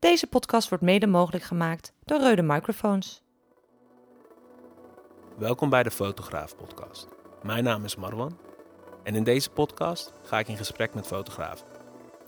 [0.00, 3.22] Deze podcast wordt mede mogelijk gemaakt door Reude Microfoons.
[5.38, 7.08] Welkom bij de Fotograaf Podcast.
[7.42, 8.38] Mijn naam is Marwan
[9.02, 11.66] en in deze podcast ga ik in gesprek met fotografen.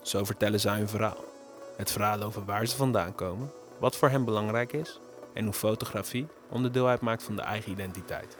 [0.01, 1.23] Zo vertellen zij hun verhaal.
[1.77, 4.99] Het verhaal over waar ze vandaan komen, wat voor hen belangrijk is
[5.33, 8.37] en hoe fotografie onderdeel uitmaakt van de eigen identiteit.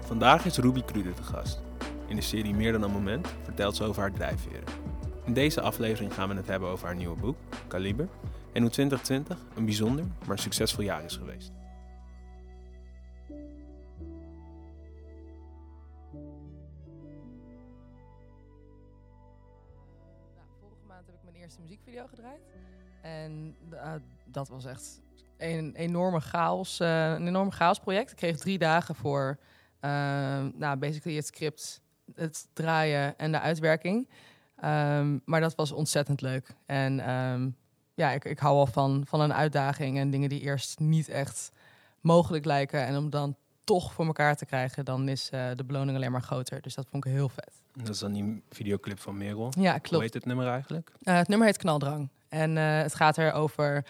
[0.00, 1.60] Vandaag is Ruby Kruder te gast.
[2.06, 4.89] In de serie Meer dan een moment vertelt ze over haar drijfveren.
[5.30, 7.36] In deze aflevering gaan we het hebben over haar nieuwe boek,
[7.68, 8.08] Kaliber,
[8.52, 11.52] en hoe 2020 een bijzonder, maar succesvol jaar is geweest.
[20.34, 22.40] Nou, vorige maand heb ik mijn eerste muziekvideo gedraaid.
[23.02, 25.00] En eh, dat was echt
[25.36, 28.10] een enorme chaos, eh, een enorme chaosproject.
[28.10, 29.38] Ik kreeg drie dagen voor
[29.80, 29.90] uh,
[30.54, 31.82] nou, basically het script,
[32.14, 34.08] het draaien en de uitwerking.
[34.60, 36.54] Ehm, maar dat was ontzettend leuk.
[36.66, 37.48] En ehm,
[37.94, 41.52] ja, ik, ik hou al van, van een uitdaging en dingen die eerst niet echt
[42.00, 42.86] mogelijk lijken.
[42.86, 46.22] En om dan toch voor elkaar te krijgen, dan is eh, de beloning alleen maar
[46.22, 46.60] groter.
[46.60, 47.50] Dus dat vond ik heel vet.
[47.74, 49.52] Dat is dan die videoclip van Merel.
[49.58, 50.02] Ja, Hoe klopt.
[50.02, 50.92] heet het nummer eigenlijk?
[51.02, 52.08] Eh, het nummer heet Knaldrang.
[52.28, 53.84] En eh, het gaat er over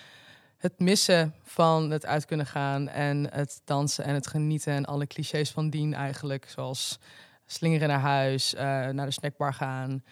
[0.57, 5.07] het missen van het uit kunnen gaan en het dansen en het genieten en alle
[5.07, 6.49] clichés van dien eigenlijk.
[6.49, 6.99] Zoals
[7.47, 8.53] slingeren naar huis,
[8.93, 10.03] naar de snackbar gaan.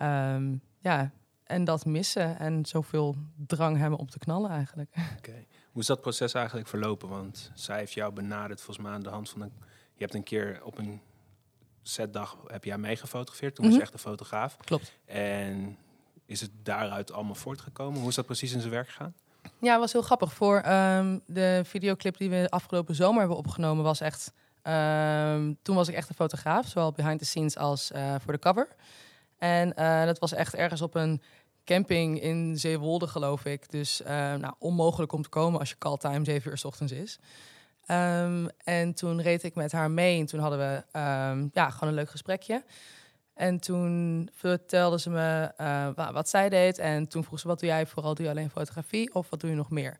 [0.00, 1.10] Ehm, ja,
[1.44, 4.94] en dat missen en zoveel drang hebben om te knallen eigenlijk.
[5.18, 5.44] Oké.
[5.72, 7.08] Hoe is dat proces eigenlijk verlopen?
[7.08, 9.52] Want zij heeft jou benaderd volgens mij aan de hand van een...
[9.94, 11.00] Je hebt een keer op een
[11.82, 13.54] setdag heb jij mij gefotografeerd.
[13.54, 13.82] Toen was Mhm.
[13.84, 14.56] je echt een fotograaf.
[14.56, 14.92] Klopt.
[15.04, 15.76] En
[16.26, 18.00] is het daaruit allemaal voortgekomen?
[18.00, 19.14] Hoe is dat precies in zijn werk gegaan?
[19.60, 20.32] Ja, het was heel grappig.
[20.34, 24.32] Voor ehm, de videoclip die we afgelopen zomer hebben opgenomen, was echt.
[24.62, 28.38] ehm, toen was ik echt een fotograaf, zowel behind the scenes als eh, voor de
[28.38, 28.68] cover.
[29.40, 31.22] En eh, dat was echt ergens op een
[31.64, 33.70] camping in Zeewolde, geloof ik.
[33.70, 36.92] Dus eh, nou, onmogelijk om te komen als je call time 7 uur s ochtends
[36.92, 37.18] is.
[37.86, 41.88] Ehm, en toen reed ik met haar mee en toen hadden we ehm, ja, gewoon
[41.88, 42.64] een leuk gesprekje.
[43.34, 46.78] En toen vertelde ze me eh, wa- wat zij deed.
[46.78, 47.86] En toen vroeg ze, wat doe jij?
[47.86, 49.98] Vooral doe je alleen fotografie of wat doe je nog meer?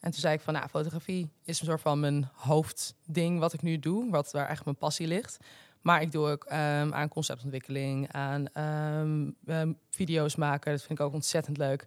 [0.00, 3.62] En toen zei ik van, nou, fotografie is een soort van mijn hoofdding wat ik
[3.62, 4.10] nu doe.
[4.10, 5.38] Wat, waar echt mijn passie ligt.
[5.82, 10.72] Maar ik doe ook ehm, aan conceptontwikkeling, aan ehm, ehm, video's maken.
[10.72, 11.86] Dat vind ik ook ontzettend leuk.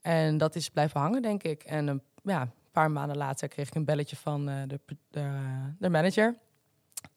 [0.00, 1.62] En dat is blijven hangen, denk ik.
[1.62, 4.80] En een ja, paar maanden later kreeg ik een belletje van eh, de,
[5.10, 5.30] de,
[5.78, 6.36] de manager.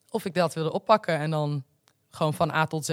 [0.09, 1.63] Of ik dat wilde oppakken en dan
[2.12, 2.90] gewoon van A tot Z.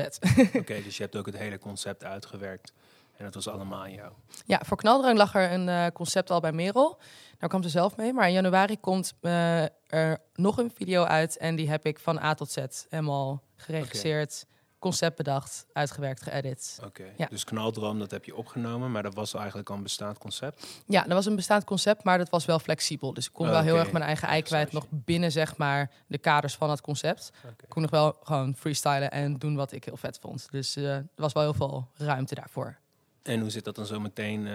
[0.54, 2.72] Oké, dus je hebt ook het hele concept uitgewerkt.
[3.16, 4.12] En dat was allemaal aan jou.
[4.46, 6.98] Ja, voor Knaldrang lag er een eh, concept al bij Merel.
[7.38, 8.12] Daar kwam ze zelf mee.
[8.12, 11.36] Maar in januari komt eh, er nog een video uit.
[11.36, 14.46] En die heb ik van A tot Z helemaal geregisseerd,
[14.78, 16.78] concept bedacht, uitgewerkt, geëdit.
[16.84, 17.26] Oké, Ja.
[17.26, 18.90] dus Knaldroom, dat heb je opgenomen.
[18.92, 20.66] Maar dat was eigenlijk al een bestaand concept.
[20.86, 23.14] Ja, dat was een bestaand concept, maar dat was wel flexibel.
[23.14, 26.18] Dus ik kon wel heel erg mijn eigen ei kwijt nog binnen zeg maar de
[26.18, 27.32] kaders van het concept.
[27.62, 30.46] Ik kon nog wel gewoon freestylen en doen wat ik heel vet vond.
[30.50, 32.78] Dus eh, er was wel heel veel ruimte daarvoor.
[33.26, 34.54] En hoe zit dat dan zo meteen eh,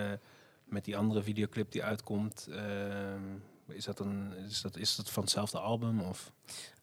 [0.66, 2.48] met die andere videoclip die uitkomt?
[2.52, 3.22] Ehm,
[3.68, 6.00] is, dat een, is, dat, is dat van hetzelfde album?
[6.02, 6.32] Of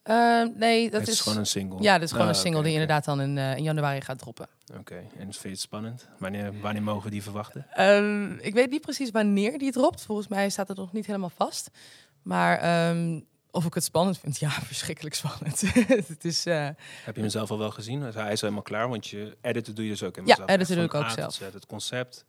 [0.02, 1.82] Eh, nee, dat het is, is gewoon een single?
[1.82, 4.00] Ja, dit is gewoon Ah, een single oké, die inderdaad dan in, eh, in januari
[4.00, 4.48] gaat droppen.
[4.78, 6.08] Oké, en vind je het spannend?
[6.18, 7.66] Wanneer, wanneer mogen we die verwachten?
[7.70, 10.02] Ehm, ik weet niet precies wanneer die dropt.
[10.04, 11.70] Volgens mij staat het nog niet helemaal vast.
[12.22, 12.60] Maar
[13.58, 14.38] of ik het spannend vind?
[14.38, 15.60] Ja, verschrikkelijk spannend.
[16.08, 16.68] het is, eh,
[17.04, 18.00] Heb je hem zelf al wel gezien?
[18.02, 20.48] Hij is helemaal klaar, want je editen doe je dus ook Ja, helemaal zelf.
[20.50, 21.34] editen Echt doe ik ook A zelf.
[21.34, 22.24] Z, Het concept,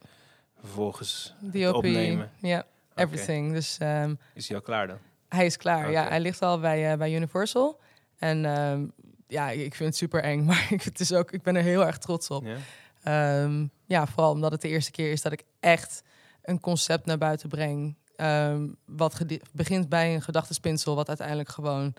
[0.60, 2.32] vervolgens DOP, opnemen.
[2.42, 3.54] ja, everything.
[3.54, 4.98] Dus ehm, Is hij al klaar dan?
[5.30, 5.92] hij is klaar.
[5.92, 7.80] Ja, hij ligt al bij, eh, bij Universal.
[8.18, 8.86] En ehm,
[9.28, 10.44] ja, ik vind het super eng.
[10.50, 12.46] Maar ik, het is ook, ik ben er heel erg trots op.
[12.46, 12.56] Ja?
[13.04, 16.02] Ehm, ja, vooral omdat het de eerste keer is dat ik echt
[16.42, 17.98] een concept naar buiten breng.
[18.19, 21.94] Ehm, wat begint bij een gedachtespinsel, wat uiteindelijk gewoon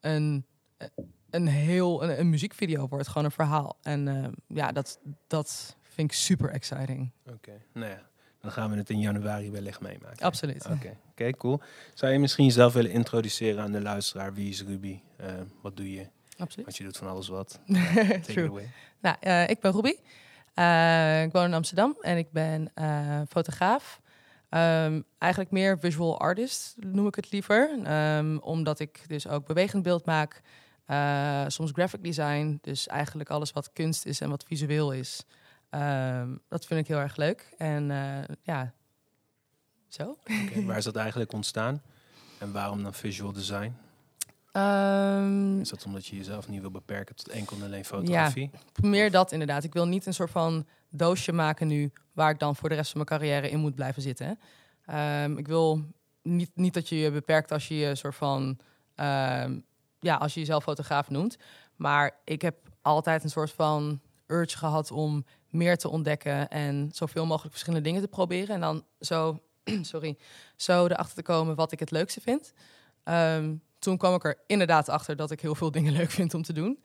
[0.00, 0.44] een,
[1.30, 3.76] een heel een, een muziekvideo wordt, gewoon een verhaal.
[3.82, 7.10] En ehm, ja, dat, dat vind ik super exciting.
[7.32, 8.08] Oké, nou ja.
[8.40, 10.26] Dan gaan we het in januari wellicht meemaken.
[10.26, 10.66] Absoluut.
[11.10, 11.60] Oké, cool.
[11.94, 14.34] Zou je misschien jezelf willen introduceren aan de luisteraar?
[14.34, 15.00] Wie is Ruby?
[15.16, 15.26] Eh,
[15.62, 16.06] wat doe je?
[16.38, 16.64] Absoluut.
[16.64, 17.60] Want je doet van alles wat.
[17.66, 18.48] Take it True.
[18.48, 18.70] away.
[19.00, 19.94] Nou, eh, ik ben Ruby.
[20.54, 23.99] Eh, ik woon in Amsterdam en ik ben eh, fotograaf.
[24.50, 27.80] Ehm, eigenlijk meer visual artist noem ik het liever.
[27.84, 30.42] Ehm, omdat ik dus ook bewegend beeld maak.
[30.84, 32.58] Eh, soms graphic design.
[32.60, 35.24] Dus eigenlijk alles wat kunst is en wat visueel is.
[35.70, 37.54] Ehm, dat vind ik heel erg leuk.
[37.58, 38.72] En eh, ja,
[39.88, 40.18] zo.
[40.64, 41.82] Waar is dat eigenlijk ontstaan?
[42.38, 43.76] En waarom dan visual design?
[44.52, 48.50] Ehm, Is dat omdat je jezelf niet wil beperken tot enkel en alleen fotografie?
[48.82, 49.64] meer dat inderdaad.
[49.64, 51.92] Ik wil niet een soort van doosje maken nu...
[52.12, 54.38] waar ik dan voor de rest van mijn carrière in moet blijven zitten.
[54.84, 55.84] Ehm, ik wil
[56.22, 58.58] niet, niet dat je je beperkt als je je soort van...
[58.94, 59.58] ehm,
[60.00, 61.36] ja, als je jezelf fotograaf noemt.
[61.76, 66.48] Maar ik heb altijd een soort van urge gehad om meer te ontdekken...
[66.48, 68.54] en zoveel mogelijk verschillende dingen te proberen.
[68.54, 69.40] En dan zo,
[69.82, 70.18] sorry,
[70.56, 72.52] zo erachter te komen wat ik het leukste vind.
[73.80, 76.52] Toen kwam ik er inderdaad achter dat ik heel veel dingen leuk vind om te
[76.52, 76.78] doen.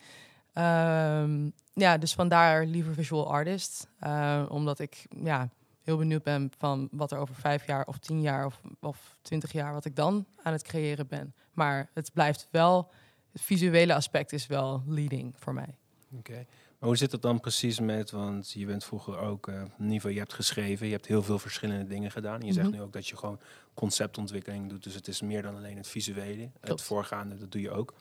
[0.53, 3.87] Ehm, ja, dus vandaar liever visual artist.
[3.99, 5.49] Eh, omdat ik ja,
[5.81, 9.51] heel benieuwd ben van wat er over vijf jaar of tien jaar of, of twintig
[9.51, 11.33] jaar, wat ik dan aan het creëren ben.
[11.53, 12.91] Maar het blijft wel,
[13.31, 15.77] het visuele aspect is wel leading voor mij.
[16.17, 16.45] Oké.
[16.79, 19.93] Maar hoe zit het dan precies met, want je bent vroeger ook, eh in ieder
[19.93, 22.39] geval, je hebt geschreven, je hebt heel veel verschillende dingen gedaan.
[22.39, 22.75] En je zegt Mhm.
[22.75, 23.39] nu ook dat je gewoon
[23.75, 26.49] conceptontwikkeling doet, dus het is meer dan alleen het visuele.
[26.59, 27.93] Het voorgaande, dat doe je ook.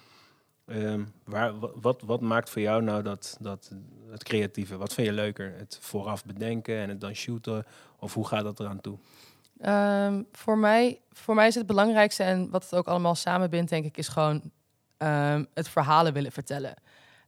[0.66, 3.70] Ehm, waar, wa- wat, wat maakt voor jou nou dat, dat
[4.10, 4.76] het creatieve?
[4.76, 5.54] Wat vind je leuker?
[5.56, 7.64] Het vooraf bedenken en het dan shooten?
[7.98, 8.98] Of hoe gaat dat eraan toe?
[9.58, 13.84] Ehm, voor, mij, voor mij is het belangrijkste en wat het ook allemaal samenbindt, denk
[13.84, 14.50] ik, is gewoon
[14.96, 16.74] ehm, het verhalen willen vertellen.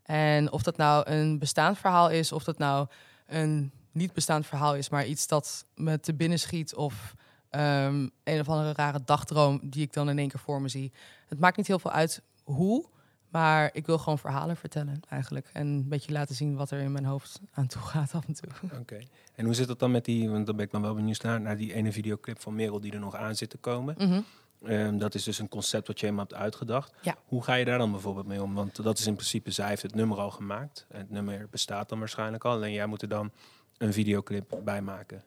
[0.02, 2.86] En of dat nou een bestaand verhaal is, of dat nou
[3.26, 7.14] een niet bestaand verhaal is, maar iets dat me te binnen schiet of
[7.50, 10.92] ehm, een of andere rare dagdroom die ik dan in één keer voor me zie.
[11.28, 12.84] Het maakt niet heel veel uit hoe,
[13.28, 15.50] maar ik wil gewoon verhalen vertellen eigenlijk.
[15.52, 18.34] En een beetje laten zien wat er in mijn hoofd aan toe gaat af en
[18.34, 18.50] toe.
[18.80, 18.98] Oké.
[19.34, 21.40] En hoe zit het dan met die, want dan ben ik dan wel benieuwd naar,
[21.40, 23.94] naar die ene videoclip van Merel die er nog aan zit te komen.
[23.98, 24.20] Mhm.
[24.62, 26.92] Ehm, dat is dus een concept wat je helemaal hebt uitgedacht.
[27.02, 27.16] Ja.
[27.26, 28.54] Hoe ga je daar dan bijvoorbeeld mee om?
[28.54, 30.86] Want dat is in principe, zij heeft het nummer al gemaakt.
[30.92, 32.52] Het nummer bestaat dan waarschijnlijk al.
[32.52, 33.30] Alleen jij moet er dan
[33.78, 35.22] een videoclip bij maken.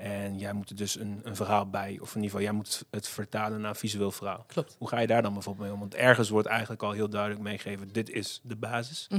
[0.00, 2.84] En jij moet er dus een, een verhaal bij, of in ieder geval, jij moet
[2.90, 4.44] het- vertalen naar een visueel verhaal.
[4.46, 4.76] Klopt.
[4.78, 5.80] Hoe ga je daar dan bijvoorbeeld mee om?
[5.80, 9.08] Want ergens wordt eigenlijk al heel duidelijk meegegeven, dit is de basis.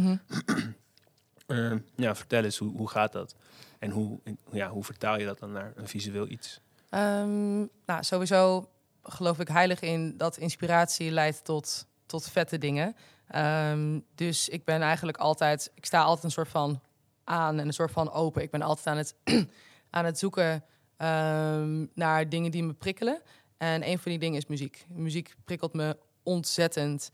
[1.47, 3.35] Ehm, ja, vertel eens, hoe, hoe gaat dat?
[3.79, 4.19] En hoe,
[4.51, 6.59] ja, hoe vertaal je dat dan naar een visueel iets?
[6.89, 8.69] Ehm, nou, sowieso
[9.03, 12.95] geloof ik heilig in dat inspiratie leidt tot, tot vette dingen.
[13.27, 16.81] Ehm, dus ik ben eigenlijk altijd, ik sta altijd een soort van
[17.23, 18.41] aan en een soort van open.
[18.41, 19.15] Ik ben altijd aan het,
[19.91, 20.63] aan het zoeken
[20.97, 23.21] ehm, naar dingen die me prikkelen.
[23.57, 24.85] En een van die dingen is muziek.
[24.89, 27.11] Muziek prikkelt me ontzettend.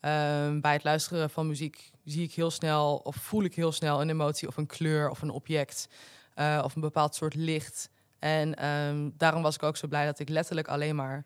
[0.00, 4.00] Ehm, bij het luisteren van muziek zie ik heel snel of voel ik heel snel
[4.00, 5.88] een emotie of een kleur of een object
[6.34, 7.90] eh, of een bepaald soort licht.
[8.18, 11.24] En ehm, daarom was ik ook zo blij dat ik letterlijk alleen maar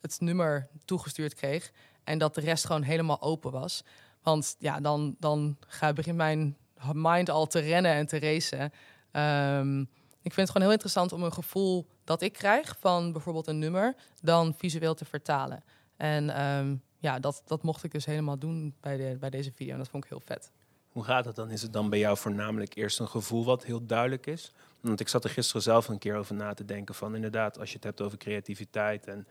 [0.00, 1.72] het nummer toegestuurd kreeg.
[2.04, 3.84] En dat de rest gewoon helemaal open was.
[4.22, 5.58] Want ja, dan, dan
[5.94, 6.56] begint mijn
[6.92, 8.72] mind al te rennen en te racen.
[9.16, 9.80] Ehm,
[10.22, 13.58] ik vind het gewoon heel interessant om een gevoel dat ik krijg van bijvoorbeeld een
[13.58, 15.64] nummer, dan visueel te vertalen.
[15.96, 19.72] En ehm, ja, dat, dat mocht ik dus helemaal doen bij, de, bij deze video.
[19.72, 20.50] En dat vond ik heel vet.
[20.88, 21.50] Hoe gaat het dan?
[21.50, 24.52] Is het dan bij jou voornamelijk eerst een gevoel wat heel duidelijk is?
[24.80, 27.68] Want ik zat er gisteren zelf een keer over na te denken van inderdaad, als
[27.68, 29.26] je het hebt over creativiteit en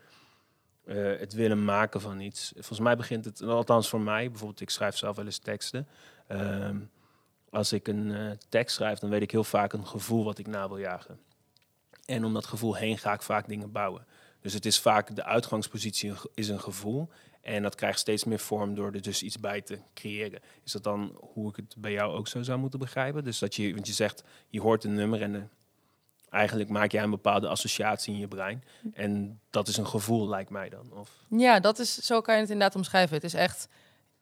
[0.84, 2.52] eh, het willen maken van iets.
[2.54, 5.88] Volgens mij begint het, althans voor mij, bijvoorbeeld ik schrijf zelf wel eens teksten.
[6.26, 6.78] Ehm,
[7.56, 10.46] als ik een eh, tekst schrijf, dan weet ik heel vaak een gevoel wat ik
[10.46, 11.18] na wil jagen.
[12.04, 14.06] En om dat gevoel heen ga ik vaak dingen bouwen.
[14.40, 17.08] Dus het is vaak de uitgangspositie is een gevoel.
[17.40, 20.40] En dat krijgt steeds meer vorm door er dus iets bij te creëren.
[20.64, 23.24] Is dat dan hoe ik het bij jou ook zo zou moeten begrijpen?
[23.24, 25.42] Dus dat je, want je zegt, je hoort een nummer en eh,
[26.30, 28.64] eigenlijk maak jij een bepaalde associatie in je brein.
[28.92, 30.92] En dat is een gevoel, lijkt mij dan.
[30.92, 33.14] Of, Ja, dat is, zo kan je het inderdaad omschrijven.
[33.14, 33.68] Het is echt.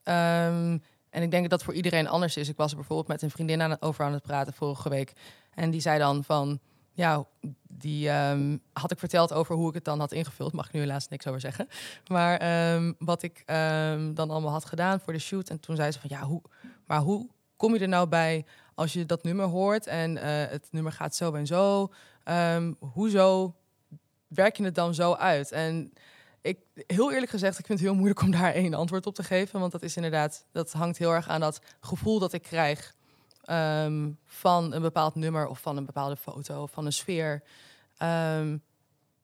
[0.03, 0.79] ehm,
[1.15, 2.49] en ik denk dat dat voor iedereen anders is.
[2.49, 5.13] Ik was er bijvoorbeeld met een vriendin aan over aan het praten vorige week.
[5.55, 6.61] En die zei dan van.
[6.93, 7.25] Ja,
[7.69, 10.53] die ehm, had ik verteld over hoe ik het dan had ingevuld.
[10.53, 11.69] Mag ik nu helaas niks over zeggen.
[12.07, 15.49] Maar ehm, wat ik ehm, dan allemaal had gedaan voor de shoot.
[15.49, 16.43] En toen zei ze van ja, hoe,
[16.87, 18.45] maar hoe kom je er nou bij
[18.75, 21.93] als je dat nummer hoort en eh, het nummer gaat zo en zo?
[22.79, 23.55] Hoezo
[24.29, 25.53] werk je het dan zo uit?
[25.53, 25.93] En
[26.45, 29.23] ik, heel eerlijk gezegd, ik vind het heel moeilijk om daar één antwoord op te
[29.23, 29.61] geven.
[29.61, 32.95] Want dat is inderdaad, dat hangt heel erg aan dat gevoel dat ik krijg
[33.43, 37.43] ehm, van een bepaald nummer of van een bepaalde foto of van een sfeer.
[37.97, 38.57] Ehm,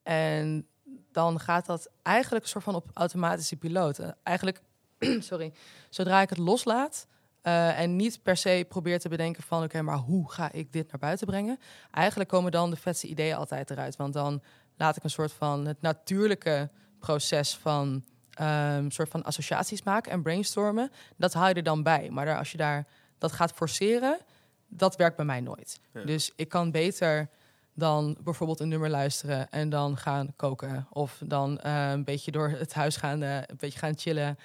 [0.03, 0.67] en
[1.11, 3.99] dan gaat dat eigenlijk een soort van op automatische piloot.
[3.99, 4.61] Eh, eigenlijk,
[5.19, 5.53] sorry,
[5.89, 7.07] zodra ik het loslaat
[7.41, 10.91] eh, en niet per se probeer te bedenken van oké, maar hoe ga ik dit
[10.91, 11.59] naar buiten brengen?
[11.91, 13.95] Eigenlijk komen dan de vetste ideeën altijd eruit.
[13.95, 14.41] Want dan
[14.77, 16.69] laat ik een soort van het natuurlijke
[17.01, 20.91] proces van ehm soort van associaties maken en brainstormen.
[21.17, 22.09] Dat haal je er dan bij.
[22.09, 24.19] Maar daar, als je daar dat gaat forceren,
[24.67, 25.79] dat werkt bij mij nooit.
[25.93, 26.03] Ja.
[26.03, 27.29] Dus ik kan beter
[27.73, 30.87] dan bijvoorbeeld een nummer luisteren en dan gaan koken.
[30.89, 34.37] Of dan eh, een beetje door het huis gaan, eh, een beetje gaan chillen.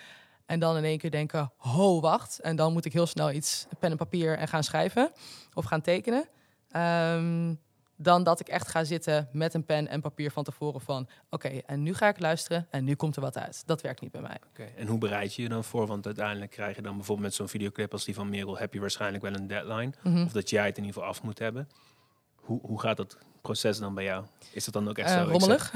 [0.46, 2.40] En dan in één keer denken, ho, wacht.
[2.40, 5.12] En dan moet ik heel snel iets, pen en papier en gaan schrijven
[5.54, 6.28] of gaan tekenen.
[6.70, 7.54] Ehm,
[7.96, 11.08] dan dat ik echt ga zitten met een pen en papier van tevoren van...
[11.30, 13.62] oké, en nu ga ik luisteren en nu komt er wat uit.
[13.66, 14.36] Dat werkt niet bij mij.
[14.50, 15.86] Oké, En hoe bereid je je dan voor?
[15.86, 18.58] Want uiteindelijk krijg je dan bijvoorbeeld met zo'n videoclip als die van Merel...
[18.58, 19.92] heb je waarschijnlijk wel een deadline.
[20.02, 20.22] Mhm.
[20.22, 21.68] Of dat jij het in ieder geval af moet hebben.
[22.34, 24.24] Hoe, hoe gaat dat proces dan bij jou?
[24.52, 25.30] Is dat dan ook echt Eh, zo?
[25.30, 25.72] rommelig.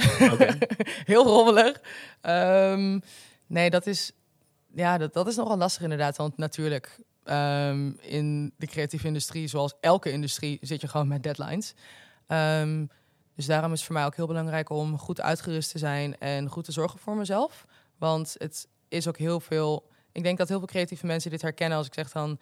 [1.13, 1.81] heel rommelig.
[2.21, 2.99] Ehm,
[3.47, 4.13] nee, dat is,
[4.75, 6.17] ja, dat, dat is nogal lastig inderdaad.
[6.17, 11.75] Want natuurlijk, ehm, in de creatieve industrie, zoals elke industrie, zit je gewoon met deadlines.
[12.31, 12.87] Ehm,
[13.35, 16.49] dus daarom is het voor mij ook heel belangrijk om goed uitgerust te zijn en
[16.49, 17.67] goed te zorgen voor mezelf.
[17.99, 19.89] Want het is ook heel veel.
[20.13, 22.39] Ik denk dat heel veel creatieve mensen dit herkennen als ik zeg dan.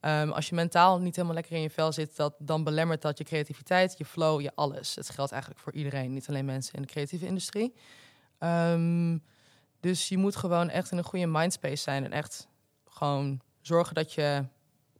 [0.00, 3.18] ehm, als je mentaal niet helemaal lekker in je vel zit, dat, dan belemmert dat
[3.18, 4.94] je creativiteit, je flow, je alles.
[4.94, 7.74] Het geldt eigenlijk voor iedereen, niet alleen mensen in de creatieve industrie.
[8.38, 9.18] Ehm,
[9.80, 12.48] dus je moet gewoon echt in een goede mindspace zijn en echt
[12.88, 14.44] gewoon zorgen dat je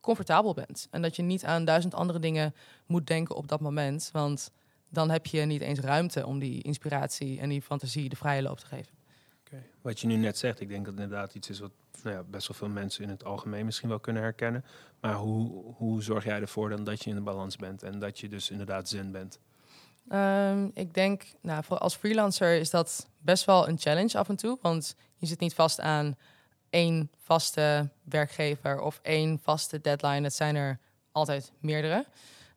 [0.03, 0.89] comfortabel bent.
[0.91, 2.55] En dat je niet aan duizend andere dingen
[2.87, 4.11] moet denken op dat moment.
[4.13, 4.51] Want
[4.89, 8.59] dan heb je niet eens ruimte om die inspiratie en die fantasie de vrije loop
[8.59, 8.93] te geven.
[9.47, 9.63] Oké.
[9.83, 12.23] Wat je nu net zegt, ik denk dat het inderdaad iets is wat nou ja,
[12.23, 14.65] best wel veel mensen in het algemeen misschien wel kunnen herkennen.
[15.01, 18.19] Maar hoe, hoe zorg jij ervoor dan dat je in de balans bent en dat
[18.19, 19.39] je dus inderdaad zen bent?
[20.09, 24.37] Ehm, ik denk, nou, voor als freelancer is dat best wel een challenge af en
[24.37, 24.59] toe.
[24.63, 26.17] Want je zit niet vast aan
[26.73, 30.23] één vaste werkgever of één vaste deadline.
[30.23, 30.79] Het zijn er
[31.13, 32.07] altijd meerdere.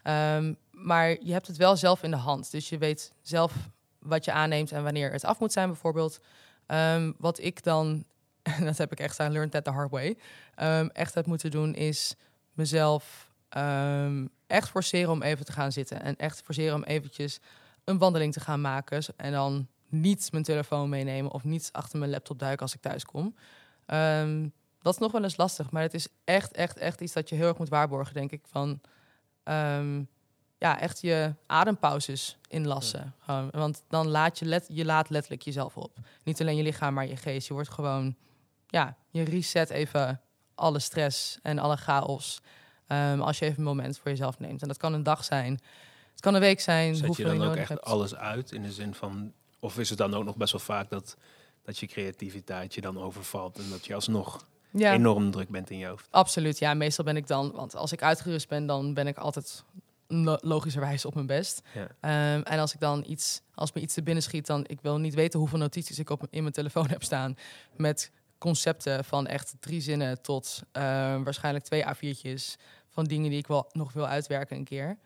[0.04, 2.52] Ehm, maar je hebt het wel zelf in de hand.
[2.52, 3.54] Dus je weet zelf
[4.00, 6.20] wat je aanneemt en wanneer het af moet zijn, bijvoorbeeld.
[6.66, 8.06] Ehm, wat ik dan,
[8.60, 10.18] dat heb ik echt aan learned that the hard way,
[10.56, 12.16] ehm, echt heb moeten doen, is
[12.54, 13.34] mezelf
[14.48, 16.02] echt forceren om even te gaan zitten.
[16.02, 17.40] En echt forceren om eventjes
[17.84, 19.04] een wandeling te gaan maken.
[19.16, 23.06] En dan niet mijn telefoon meenemen of niet achter mijn laptop duiken als ik thuis
[23.06, 23.36] kom.
[23.86, 24.48] Ehm,
[24.82, 27.36] dat is nog wel eens lastig, maar het is echt, echt, echt iets dat je
[27.36, 28.42] heel erg moet waarborgen, denk ik.
[28.48, 28.82] Van
[29.44, 30.04] ehm,
[30.58, 33.13] ja, echt je adempauzes inlassen.
[33.20, 35.98] Gewoon, want dan laat je, let, je laat letterlijk jezelf op.
[36.24, 37.48] Niet alleen je lichaam, maar je geest.
[37.48, 38.15] Je wordt gewoon,
[38.68, 40.22] ja, je reset even
[40.56, 42.42] alle stress en alle chaos.
[42.88, 44.62] Ehm, als je even een moment voor jezelf neemt.
[44.62, 45.60] En dat kan een dag zijn.
[46.12, 46.96] Het kan een week zijn.
[46.96, 47.84] Zet je dan ook nodig echt hebt.
[47.84, 50.89] alles uit in de zin van, of is het dan ook nog best wel vaak
[50.89, 51.18] dat,
[51.66, 54.94] dat je creativiteit je dan overvalt en dat je alsnog Ja.
[54.94, 56.08] enorm druk bent in je hoofd?
[56.12, 56.74] Absoluut, ja.
[56.74, 59.64] Meestal ben ik dan, want als ik uitgerust ben, dan ben ik altijd
[60.08, 61.62] lo- logischerwijs op mijn best.
[61.74, 61.88] Ja.
[62.00, 64.98] Ehm, en als ik dan iets, als me iets te binnen schiet, dan ik wil
[64.98, 67.38] niet weten hoeveel notities ik op in mijn telefoon heb staan
[67.76, 72.56] met concepten van echt drie zinnen tot ehm, waarschijnlijk twee A4'tjes
[72.90, 74.98] van dingen die ik wel nog wil uitwerken een keer.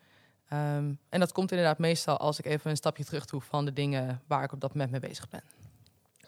[0.49, 3.73] Ehm, en dat komt inderdaad meestal als ik even een stapje terug doe van de
[3.73, 5.41] dingen waar ik op dat moment mee bezig ben.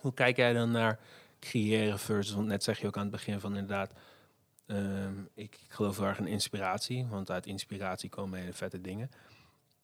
[0.01, 0.99] Hoe kijk jij dan naar
[1.39, 3.91] creëren versus, want net zeg je ook aan het begin van inderdaad,
[4.65, 9.11] ehm, ik, ik geloof heel erg in inspiratie, want uit inspiratie komen hele vette dingen.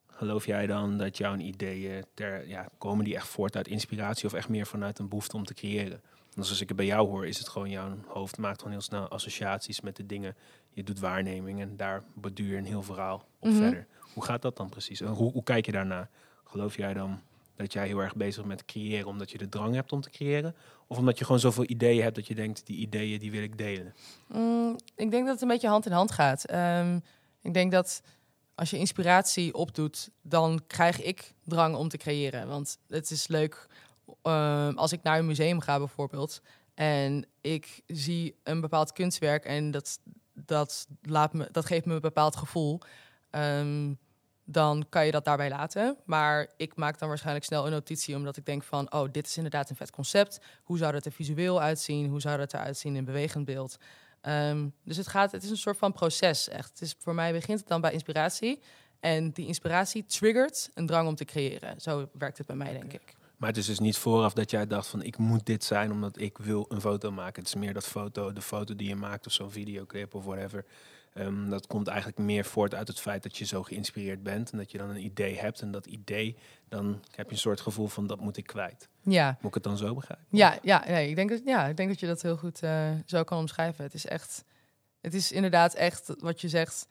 [0.07, 4.33] Geloof jij dan dat jouw ideeën, ter, ja, komen die echt voort uit inspiratie of
[4.33, 6.01] echt meer vanuit een behoefte om te creëren?
[6.33, 8.81] Want als ik het bij jou hoor, is het gewoon jouw hoofd maakt gewoon heel
[8.81, 10.36] snel associaties met de dingen.
[10.74, 13.57] Je doet waarnemingen en daar borduur je een heel verhaal op Mhm.
[13.57, 13.88] verder.
[14.13, 15.01] Hoe gaat dat dan precies?
[15.01, 16.09] En hoe, hoe kijk je daarna?
[16.43, 17.21] Geloof jij dan
[17.57, 20.09] dat jij heel erg bezig bent met creëren omdat je de drang hebt om te
[20.09, 20.55] creëren?
[20.87, 23.57] Of omdat je gewoon zoveel ideeën hebt dat je denkt, die ideeën die wil ik
[23.57, 23.93] delen?
[24.27, 26.45] Mm, ik denk dat het een beetje hand in hand gaat.
[26.45, 26.99] Ehm,
[27.41, 28.01] ik denk dat
[28.55, 32.47] als je inspiratie opdoet, dan krijg ik drang om te creëren.
[32.47, 33.67] Want het is leuk
[34.21, 36.41] ehm, als ik naar een museum ga bijvoorbeeld
[36.77, 39.99] en ik zie een bepaald kunstwerk en dat,
[40.33, 42.79] dat, laat me, dat geeft me een bepaald gevoel.
[43.29, 43.93] Ehm,
[44.50, 45.98] dan kan je dat daarbij laten.
[46.06, 49.38] Maar ik maak dan waarschijnlijk snel een notitie, omdat ik denk van, oh, dit is
[49.38, 50.39] inderdaad een vet concept.
[50.63, 52.10] Hoe zou dat er visueel uitzien?
[52.10, 53.77] Hoe zou dat eruit zien in bewegend beeld?
[54.22, 56.70] Ehm, dus het, gaat, het is een soort van proces, echt.
[56.70, 58.62] Het is, voor mij begint het dan bij inspiratie.
[59.00, 61.82] En die inspiratie triggert een drang om te creëren.
[61.82, 63.16] Zo werkt het bij mij, denk ik.
[63.38, 66.20] Maar het is dus niet vooraf dat jij dacht van ik moet dit zijn omdat
[66.20, 67.39] ik wil een foto maken.
[67.44, 70.66] Het is meer dat foto, de foto die je maakt of zo'n videoclip of whatever.
[71.17, 74.57] Ehm, dat komt eigenlijk meer voort uit het feit dat je zo geïnspireerd bent en
[74.57, 75.62] dat je dan een idee hebt.
[75.62, 76.38] En dat idee,
[76.69, 78.89] dan heb je een soort gevoel van dat moet ik kwijt.
[79.01, 80.25] Ja, Moet ik het dan zo begrijpen?
[80.29, 82.91] ja, ja, nee, ik, denk dat, ja ik denk dat je dat heel goed eh,
[83.05, 83.83] zo kan omschrijven.
[83.83, 84.43] Het is echt,
[85.01, 86.88] het is inderdaad echt wat je zegt,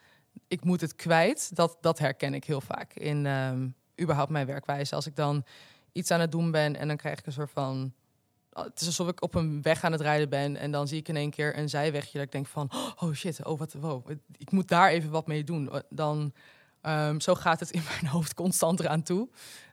[0.48, 1.56] ik moet het kwijt.
[1.56, 3.68] Dat, dat herken ik heel vaak in ehm,
[4.00, 4.94] überhaupt mijn werkwijze.
[4.94, 5.44] Als ik dan
[5.92, 7.92] iets aan het doen ben en dan krijg ik een soort van...
[8.64, 11.08] Het is alsof ik op een weg aan het rijden ben en dan zie ik
[11.08, 12.70] in één keer een zijwegje dat ik denk van...
[12.98, 15.70] Oh shit, oh wat, wow, ik moet daar even wat mee doen.
[15.88, 16.32] Dan
[16.86, 19.28] Ehm, zo gaat het in mijn hoofd constant eraan toe.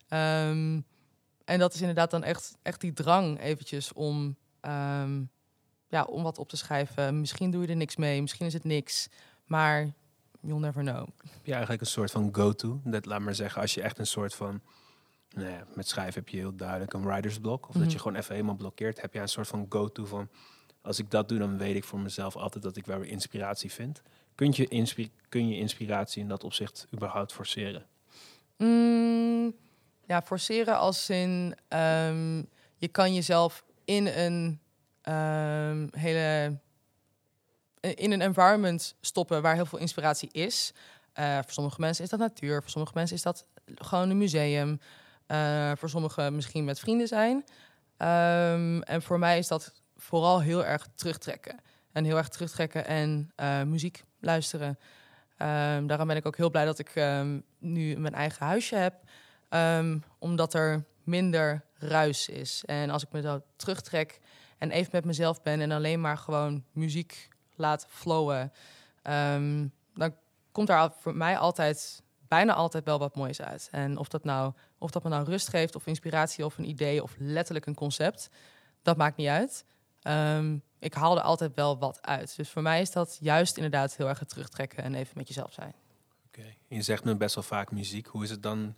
[0.08, 0.82] Ehm,
[1.46, 5.24] en dat is inderdaad dan echt, echt die drang eventjes om, ehm,
[5.88, 7.20] ja, om wat op te schrijven.
[7.20, 9.08] Misschien doe je er niks mee, misschien is het niks.
[9.46, 9.94] Maar
[10.42, 11.08] you'll never know.
[11.32, 12.82] Heb je eigenlijk een soort van go-to?
[12.84, 14.62] Dat laat maar zeggen, als je echt een soort van...
[15.34, 17.68] Nou ja, met schrijven heb je heel duidelijk een writer's block.
[17.68, 17.92] Of dat Mhm.
[17.92, 19.02] je gewoon even helemaal blokkeert.
[19.02, 20.30] Heb je een soort van go-to van...
[20.82, 23.72] Als ik dat doe, dan weet ik voor mezelf altijd dat ik wel weer inspiratie
[23.72, 24.02] vind.
[24.36, 27.86] Kun je, kun je inspiratie in dat opzicht überhaupt forceren?
[28.58, 29.56] Mm,
[30.08, 32.38] ja, forceren als in ehm,
[32.78, 34.60] je kan jezelf in een
[35.02, 36.58] ehm, hele
[37.80, 40.74] in een environment stoppen waar heel veel inspiratie is.
[41.14, 44.80] Eh, voor sommige mensen is dat natuur, voor sommige mensen is dat gewoon een museum,
[45.26, 47.46] Eh, voor sommigen misschien met vrienden zijn.
[47.98, 51.60] Ehm, en voor mij is dat vooral heel erg terugtrekken
[51.92, 54.80] en heel erg terugtrekken en eh, muziek luisteren.
[55.38, 58.94] Ehm, daarom ben ik ook heel blij dat ik ehm, nu mijn eigen huisje heb.
[60.20, 62.64] Omdat er minder ruis is.
[62.66, 64.20] En als ik me zo terugtrek
[64.58, 68.52] en even met mezelf ben en alleen maar gewoon muziek laat flowen,
[69.94, 70.16] dan
[70.54, 73.68] komt daar voor mij altijd, bijna altijd wel wat moois uit.
[73.72, 74.54] En of dat nou,
[74.84, 78.30] of dat me nou rust geeft, of inspiratie, of een idee, of letterlijk een concept,
[78.82, 79.66] dat maakt niet uit.
[80.02, 82.36] Ehm, ik haal er altijd wel wat uit.
[82.36, 85.54] Dus voor mij is dat juist inderdaad heel erg het terugtrekken en even met jezelf
[85.54, 85.74] zijn.
[86.28, 86.54] Oké.
[86.68, 88.08] Je zegt nu best wel vaak muziek.
[88.08, 88.76] Hoe is het dan?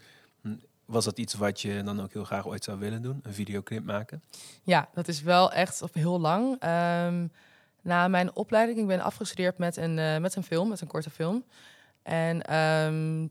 [0.86, 3.20] Was dat iets wat je dan ook heel graag ooit zou willen doen?
[3.24, 4.24] Een videoclip maken?
[4.64, 6.60] Ja, dat is wel echt of heel lang.
[6.60, 7.28] Ehm,
[7.82, 11.10] na mijn opleiding, ik ben afgestudeerd met een, eh, met een film, met een korte
[11.10, 11.44] film.
[12.04, 13.28] En ehm,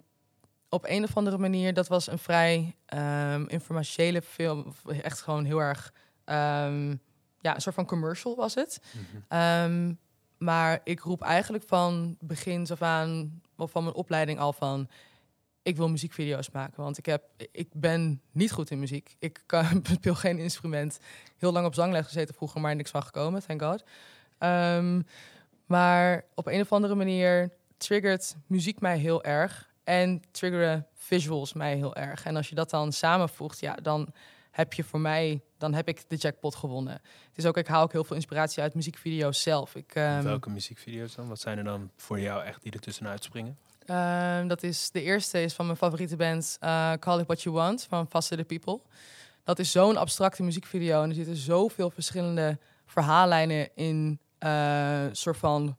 [0.75, 4.75] op een of andere manier, dat was een vrij ehm informatiële film.
[5.03, 5.93] Echt gewoon heel erg,
[6.25, 6.91] ehm,
[7.41, 8.81] ja, een soort van commercial was het.
[9.29, 9.93] Ehm,
[10.39, 14.89] maar ik roep eigenlijk van begin af aan, of van mijn opleiding al van...
[15.63, 19.17] ik wil muziekvideo's maken, want ik, heb, ik ben niet goed in muziek.
[19.19, 20.99] Ik kan, speel geen instrument.
[21.37, 23.85] Heel lang op zangles gezeten vroeger, maar niks van gekomen, thank god.
[25.67, 29.73] Maar op een of andere manier triggert muziek mij heel erg.
[29.85, 32.25] En triggeren visuals mij heel erg.
[32.25, 34.13] En als je dat dan samenvoegt, ja, dan
[34.51, 36.93] heb je voor mij, dan heb ik de jackpot gewonnen.
[36.93, 39.75] Het is ook, ik haal ook heel veel inspiratie uit muziekvideo's zelf.
[39.75, 41.29] Ik, ehm, Welke muziekvideo's dan?
[41.29, 43.59] Wat zijn er dan voor jou echt die er tussenuit springen?
[43.87, 47.55] Ehm, dat is, de eerste is van mijn favoriete band, eh, Call It What You
[47.55, 48.81] Want, van Faster the People.
[49.45, 55.77] Dat is zo'n abstracte muziekvideo en er zitten zoveel verschillende verhaallijnen in, eh, soort van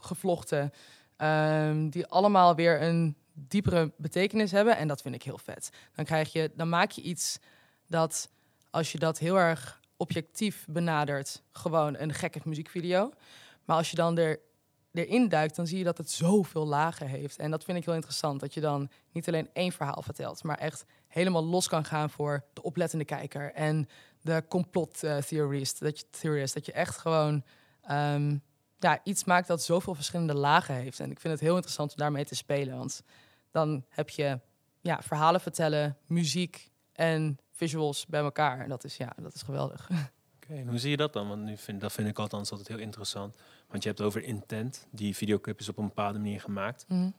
[0.00, 0.70] gevlochten,
[1.16, 4.76] ehm, die allemaal weer een diepere betekenis hebben.
[4.76, 5.70] En dat vind ik heel vet.
[5.94, 7.38] Dan, krijg je, dan maak je iets
[7.86, 8.30] dat,
[8.70, 13.12] als je dat heel erg objectief benadert, gewoon een gekke muziekvideo.
[13.64, 14.40] Maar als je dan er
[14.92, 17.38] erin duikt, dan zie je dat het zoveel lagen heeft.
[17.38, 18.40] En dat vind ik heel interessant.
[18.40, 22.44] Dat je dan niet alleen één verhaal vertelt, maar echt helemaal los kan gaan voor
[22.52, 23.88] de oplettende kijker en
[24.20, 25.14] de complot eh.
[25.14, 26.54] Dat je, theorist.
[26.54, 27.44] Dat je echt gewoon
[27.82, 28.36] ehm,
[28.78, 31.00] ja, iets maakt dat zoveel verschillende lagen heeft.
[31.00, 32.76] En ik vind het heel interessant om daarmee te spelen.
[32.76, 33.02] Want
[33.56, 34.40] dan heb je
[34.80, 38.60] ja, verhalen vertellen, muziek en visuals bij elkaar.
[38.60, 39.90] En dat is, ja, dat is geweldig.
[40.36, 41.28] Oké, en hoe zie je dat dan?
[41.28, 43.36] Want nu vind, dat vind ik althans altijd heel interessant.
[43.68, 44.86] Want je hebt over intent.
[44.90, 46.84] Die videoclip is op een bepaalde manier gemaakt.
[46.88, 47.10] Mhm.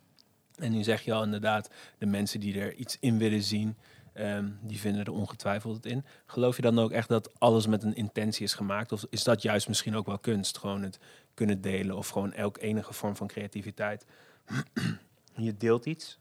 [0.55, 3.77] En nu zeg je al inderdaad, de mensen die er iets in willen zien,
[4.13, 6.05] ehm, die vinden er ongetwijfeld het in.
[6.25, 8.91] Geloof je dan ook echt dat alles met een intentie is gemaakt?
[8.91, 10.57] Of is dat juist misschien ook wel kunst?
[10.57, 10.99] Gewoon het
[11.33, 14.05] kunnen delen of gewoon elk enige vorm van creativiteit.
[15.47, 16.19] je deelt iets.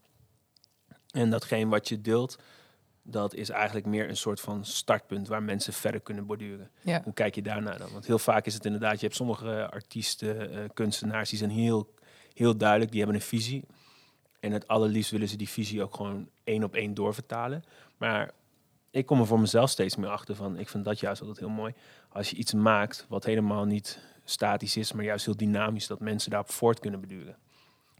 [1.17, 2.37] En datgene wat je deelt,
[3.01, 6.69] dat is eigenlijk meer een soort van startpunt waar mensen verder kunnen borduren.
[6.81, 7.01] Ja.
[7.03, 7.91] Hoe kijk je daarnaar dan?
[7.91, 11.93] Want heel vaak is het inderdaad, je hebt sommige artiesten, eh, kunstenaars, die zijn heel,
[12.33, 13.63] heel duidelijk, die hebben een visie.
[14.39, 17.63] En het allerliefst willen ze die visie ook gewoon één op één doorvertalen.
[17.97, 18.31] Maar
[18.91, 21.49] ik kom er voor mezelf steeds meer achter van, ik vind dat juist altijd heel
[21.49, 21.73] mooi.
[22.09, 26.29] Als je iets maakt wat helemaal niet statisch is, maar juist heel dynamisch, dat mensen
[26.31, 27.37] daarop voort kunnen beduren.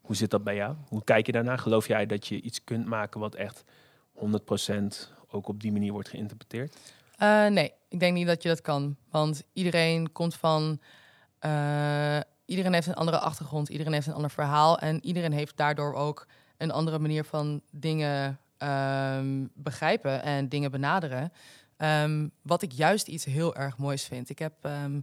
[0.08, 0.76] Hoe zit dat bij jou?
[0.88, 1.58] Hoe kijk je daarnaar?
[1.58, 3.64] Geloof jij dat je iets kunt maken wat echt
[4.16, 4.24] 100%
[5.30, 6.78] ook op die manier wordt geïnterpreteerd?
[7.18, 8.96] Eh, nee, ik denk niet dat je dat kan.
[9.10, 10.80] Want iedereen komt van.
[11.40, 14.80] eh, iedereen heeft een andere achtergrond, iedereen heeft een ander verhaal.
[14.80, 21.32] En iedereen heeft daardoor ook een andere manier van dingen ehm, begrijpen en dingen benaderen.
[21.78, 24.30] Ehm, wat ik juist iets heel erg moois vind.
[24.30, 25.00] Ik heb ehm,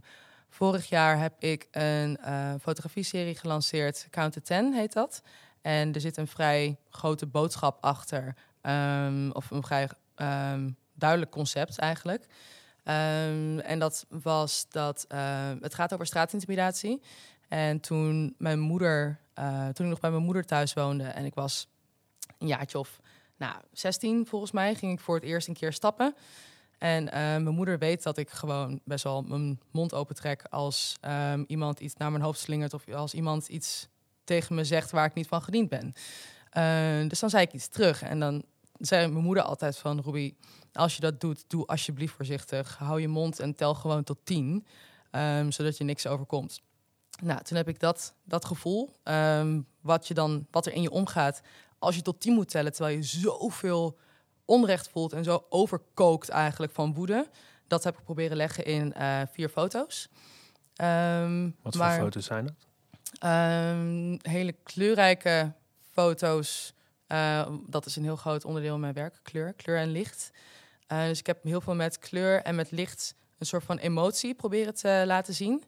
[0.55, 4.07] vorig jaar heb ik een eh fotografie-serie gelanceerd.
[4.09, 5.21] Count to Ten heet dat.
[5.61, 8.35] En er zit een vrij grote boodschap achter.
[8.61, 12.25] ehm, of een vrij ehm, duidelijk concept eigenlijk.
[12.83, 17.01] Ehm, en dat was dat eh, het gaat over straatintimidatie.
[17.47, 21.33] En toen mijn moeder, eh, toen ik nog bij mijn moeder thuis woonde en ik
[21.33, 21.67] was
[22.39, 22.99] een jaartje of
[23.37, 26.15] nou, 16 volgens mij, ging ik voor het eerst een keer stappen.
[26.77, 31.43] En eh, mijn moeder weet dat ik gewoon best wel mijn mond opentrek als ehm,
[31.47, 33.87] iemand iets naar mijn hoofd slingert of als iemand iets
[34.23, 35.93] tegen me zegt waar ik niet van gediend ben.
[36.49, 38.43] Eh, dus dan zei ik iets terug en dan
[38.79, 40.33] zei mijn moeder altijd van Ruby,
[40.73, 42.77] als je dat doet, doe alsjeblieft voorzichtig.
[42.77, 44.65] Hou je mond en tel gewoon tot tien,
[45.11, 46.61] ehm, zodat je niks overkomt.
[47.23, 50.91] Nou, toen heb ik dat, dat gevoel, ehm, wat, je dan, wat er in je
[50.91, 51.41] omgaat
[51.79, 53.97] als je tot tien moet tellen, terwijl je zoveel
[54.45, 57.29] onrecht voelt en zo overkookt eigenlijk van woede.
[57.67, 60.09] Dat heb ik proberen leggen in uh, vier foto's.
[60.81, 62.55] Um, Wat voor foto's zijn dat?
[63.31, 65.53] Um, hele kleurrijke
[65.91, 66.73] foto's.
[67.07, 70.31] Uh, dat is een heel groot onderdeel van mijn werk, kleur, kleur en licht.
[70.87, 74.33] Uh, dus ik heb heel veel met kleur en met licht een soort van emotie
[74.33, 75.63] proberen te laten zien.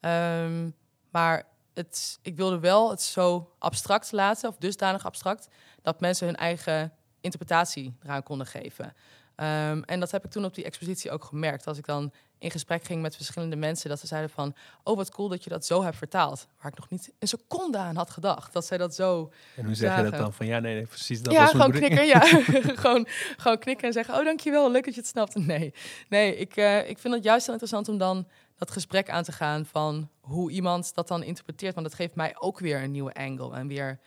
[0.00, 0.74] Um,
[1.10, 5.48] maar het, ik wilde wel het zo abstract laten, of dusdanig abstract,
[5.82, 8.94] dat mensen hun eigen interpretatie eraan konden geven.
[9.36, 11.66] Um, en dat heb ik toen op die expositie ook gemerkt.
[11.66, 15.10] Als ik dan in gesprek ging met verschillende mensen, dat ze zeiden van, oh wat
[15.10, 16.46] cool dat je dat zo hebt vertaald.
[16.60, 19.32] Waar ik nog niet een seconde aan had gedacht, dat zij dat zo.
[19.56, 20.32] En hoe zeg je dat dan?
[20.32, 21.32] Van ja, nee, nee precies dat.
[21.32, 22.20] Ja, was gewoon knikken, ja,
[22.82, 23.06] gewoon,
[23.36, 25.34] gewoon knikken en zeggen, oh dankjewel, leuk dat je het snapt.
[25.34, 25.74] Nee,
[26.08, 29.32] nee, ik, uh, ik vind het juist heel interessant om dan dat gesprek aan te
[29.32, 31.74] gaan van hoe iemand dat dan interpreteert.
[31.74, 33.98] Want dat geeft mij ook weer een nieuwe angle en weer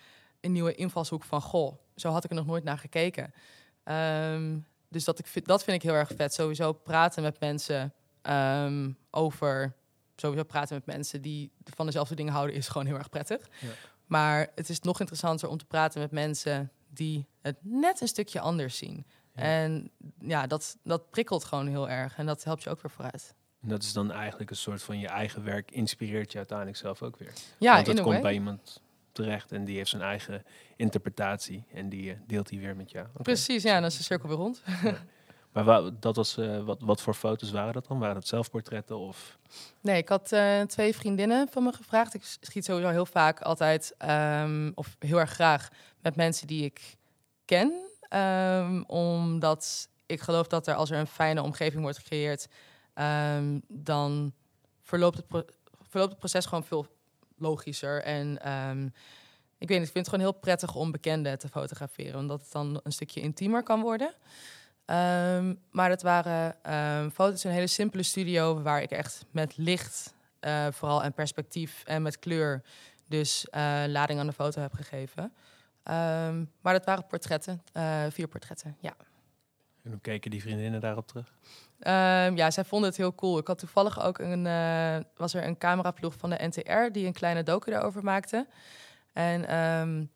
[0.43, 3.33] een nieuwe invalshoek van goh, zo had ik er nog nooit naar gekeken.
[3.83, 6.33] Um, dus dat, ik, dat vind ik heel erg vet.
[6.33, 9.75] Sowieso praten met mensen um, over.
[10.15, 13.49] Sowieso praten met mensen die van dezelfde dingen houden, is gewoon heel erg prettig.
[13.59, 13.67] Ja.
[14.05, 18.39] Maar het is nog interessanter om te praten met mensen die het net een stukje
[18.39, 19.05] anders zien.
[19.33, 22.17] En ja, dat, dat prikkelt gewoon heel erg.
[22.17, 23.35] En dat helpt je ook weer vooruit.
[23.61, 27.01] En dat is dan eigenlijk een soort van je eigen werk inspireert je uiteindelijk zelf
[27.01, 27.33] ook weer.
[27.57, 28.81] Ja, Want het komt bij iemand
[29.13, 30.43] terecht en die heeft zijn eigen
[30.75, 33.07] interpretatie en die uh, deelt die weer met jou.
[33.21, 34.63] Precies, ja, dan is de cirkel weer rond.
[35.51, 37.99] Maar dat was, uh, wat, wat voor foto's waren dat dan?
[37.99, 39.37] Waren het zelfportretten of?
[39.81, 42.13] Nee, ik had uh, twee vriendinnen van me gevraagd.
[42.13, 43.95] Ik schiet sowieso heel vaak altijd,
[44.41, 45.69] um, of heel erg graag,
[46.01, 46.95] met mensen die ik
[47.45, 47.73] ken.
[48.09, 52.47] Um, omdat ik geloof dat er, als er een fijne omgeving wordt gecreëerd,
[52.95, 54.33] um, dan
[54.81, 55.25] verloopt het,
[55.81, 56.87] verloopt het proces gewoon veel
[57.37, 58.03] logischer.
[58.03, 58.93] En um,
[59.57, 62.51] ik weet niet, ik vind het gewoon heel prettig om bekenden te fotograferen, omdat het
[62.51, 64.13] dan een stukje intiemer kan worden.
[64.85, 69.57] Um, maar het waren um, foto's in een hele simpele studio waar ik echt met
[69.57, 72.63] licht, uh, vooral en perspectief en met kleur,
[73.07, 75.33] dus uh, lading aan de foto heb gegeven.
[76.61, 78.95] Maar dat waren portretten, uh, vier portretten, ja.
[79.83, 81.33] En hoe keken die vriendinnen daarop terug?
[81.87, 83.37] Um, ja, zij vonden het heel cool.
[83.37, 87.13] Ik had toevallig ook een, uh, was er een cameraploeg van de NTR die een
[87.13, 88.47] kleine docu daarover maakte.
[89.13, 90.09] En um,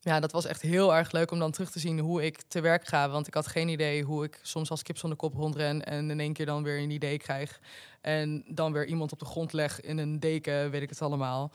[0.00, 2.60] ja, dat was echt heel erg leuk om dan terug te zien hoe ik te
[2.60, 3.08] werk ga.
[3.08, 6.20] Want ik had geen idee hoe ik soms als kip zonder kop rondren en in
[6.20, 7.60] één keer dan weer een idee krijg.
[8.00, 11.52] En dan weer iemand op de grond leg in een deken, weet ik het allemaal.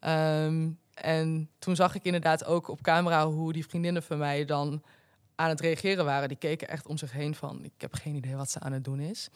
[0.00, 4.82] Um, en toen zag ik inderdaad ook op camera hoe die vriendinnen van mij dan
[5.36, 6.28] aan het reageren waren.
[6.28, 8.84] Die keken echt om zich heen van, ik heb geen idee wat ze aan het
[8.84, 9.28] doen is.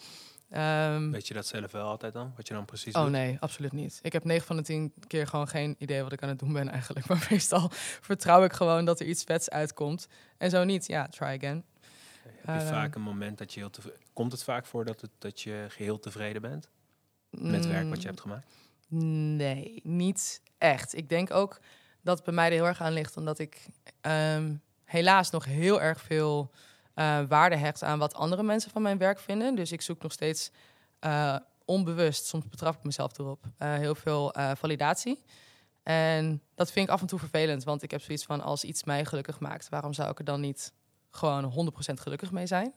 [0.57, 2.33] Um, Weet je dat zelf wel altijd dan?
[2.37, 3.99] Wat je dan precies Oh nee, absoluut niet.
[4.03, 6.53] Ik heb 9 van de 10 keer gewoon geen idee wat ik aan het doen
[6.53, 7.07] ben eigenlijk.
[7.09, 7.69] Maar meestal
[8.01, 10.07] vertrouw ik gewoon dat er iets vets uitkomt.
[10.39, 11.65] En zo niet, ja, try again.
[12.23, 14.01] heb je uh, vaak een moment dat je heel tevreden...
[14.13, 16.69] Komt het vaak voor dat, het, dat je geheel tevreden bent?
[17.31, 18.47] Met werk wat je mm, hebt gemaakt?
[19.37, 20.97] Nee, niet echt.
[20.97, 21.61] Ik denk ook
[22.03, 23.17] dat het bij mij er heel erg aan ligt.
[23.17, 23.67] Omdat ik
[24.03, 26.51] um, helaas nog heel erg veel
[26.95, 29.55] uh, waarde hecht aan wat andere mensen van mijn werk vinden.
[29.55, 30.51] Dus ik zoek nog steeds
[31.01, 35.23] uh, onbewust, soms betrap ik mezelf erop, uh, heel veel validatie.
[35.83, 38.85] En dat vind ik af en toe vervelend, want ik heb zoiets van als iets
[38.85, 40.73] mij gelukkig maakt, waarom zou ik er dan niet
[41.11, 42.73] gewoon 100% gelukkig mee zijn?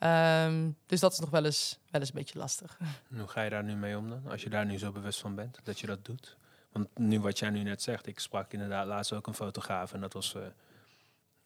[0.00, 2.78] Um, dus dat is nog wel eens, wel eens een beetje lastig.
[3.16, 5.34] hoe ga je daar nu mee om dan, als je daar nu zo bewust van
[5.34, 6.36] bent dat je dat doet?
[6.72, 10.00] Want nu wat jij nu net zegt, ik sprak inderdaad laatst ook een fotograaf en
[10.00, 10.34] dat was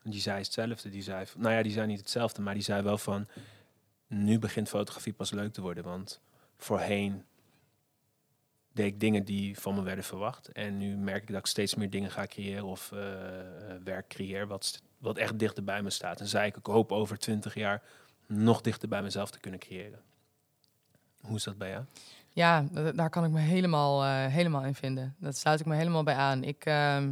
[0.03, 0.89] die zei hetzelfde.
[0.89, 3.27] Die zei, nou ja, die zei niet hetzelfde, maar die zei wel van,
[4.07, 5.85] nu begint fotografie pas leuk te worden.
[5.85, 6.21] Want
[6.57, 7.25] voorheen
[8.73, 10.53] deed ik dingen die van me werden verwacht.
[10.53, 13.01] En nu merk ik dat ik steeds meer dingen ga creëren of uh,
[13.85, 16.21] werk creëer wat, wat echt dichter bij me staat.
[16.21, 17.83] En zei ik, ik hoop over twintig jaar
[18.27, 20.01] nog dichter bij mezelf te kunnen creëren.
[21.21, 21.85] Hoe is dat bij jou?
[22.33, 25.15] Ja, daar kan ik me helemaal, uh, helemaal in vinden.
[25.19, 26.45] Dat sluit ik me helemaal bij aan.
[26.45, 27.03] Ik, uh,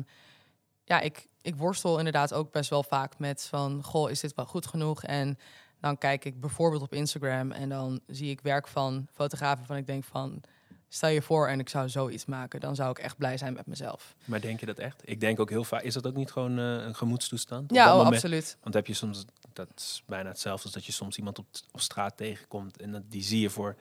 [0.85, 4.47] ja, ik, ik worstel inderdaad ook best wel vaak met van, goh, is dit wel
[4.47, 5.05] goed genoeg?
[5.05, 5.39] En
[5.81, 9.87] dan kijk ik bijvoorbeeld op Instagram en dan zie ik werk van fotografen van ik
[9.87, 10.41] denk van,
[10.89, 13.67] stel je voor en ik zou zoiets maken, dan zou ik echt blij zijn met
[13.67, 14.15] mezelf.
[14.25, 15.03] Maar denk je dat echt?
[15.05, 17.75] Ik denk ook heel vaak, is dat ook niet gewoon eh, een gemoedstoestand?
[17.75, 18.57] Ja, oh, moment- absoluut.
[18.63, 21.81] Want heb je soms, dat is bijna hetzelfde als dat je soms iemand op, op
[21.81, 23.77] straat tegenkomt en dat, die zie je voor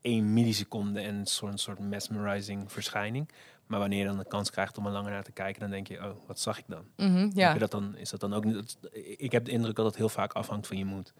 [0.00, 3.28] één milliseconde en een soort mesmerizing verschijning.
[3.72, 5.88] Maar wanneer je dan de kans krijgt om er langer naar te kijken, dan denk
[5.88, 6.84] je, oh, wat zag ik dan?
[6.96, 7.52] Mhm, Heb ja.
[7.52, 8.78] je dat dan, is dat dan ook niet?
[9.16, 11.12] Ik heb de indruk dat het heel vaak afhangt van je moed.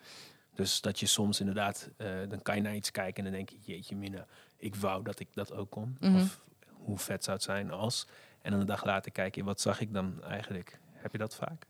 [0.55, 3.49] Dus dat je soms inderdaad, eh, dan kan je naar iets kijken en dan denk
[3.49, 5.97] je, jeetje mina, ik wou dat ik dat ook kon.
[6.01, 6.15] Mhm.
[6.17, 8.07] Of hoe vet zou het zijn als.
[8.43, 10.79] En dan een dag later kijk je, wat zag ik dan eigenlijk?
[10.93, 11.67] Heb je dat vaak?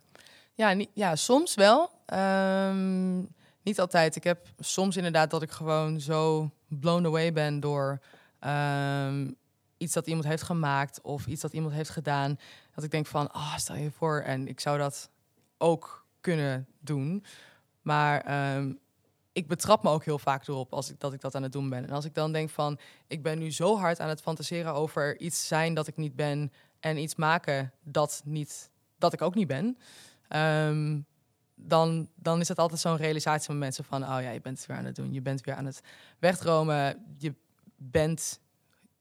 [0.55, 1.91] Ja, niet, ja, soms wel.
[2.07, 3.19] Ehm,
[3.63, 4.17] niet altijd.
[4.17, 8.01] Ik heb soms inderdaad dat ik gewoon zo blown away ben door
[8.39, 9.31] ehm,
[9.83, 12.39] iets dat iemand heeft gemaakt of iets dat iemand heeft gedaan.
[12.75, 15.11] Dat ik denk van, ah, stel je voor en ik zou dat
[15.59, 17.25] ook kunnen doen.
[17.83, 18.73] Maar ehm,
[19.33, 21.69] ik betrap me ook heel vaak erop als ik, dat ik dat aan het doen
[21.69, 21.85] ben.
[21.85, 25.21] En als ik dan denk van, ik ben nu zo hard aan het fantaseren over
[25.21, 29.47] iets zijn dat ik niet ben en iets maken dat, niet, dat ik ook niet
[29.47, 29.79] ben.
[30.29, 31.01] Ehm,
[31.55, 34.03] dan, dan is het altijd zo'n realisatie van mensen van...
[34.03, 35.13] oh ja, je bent het weer aan het doen.
[35.13, 35.81] Je bent weer aan het
[36.19, 37.05] wegdromen.
[37.19, 37.35] Je
[37.77, 38.41] bent,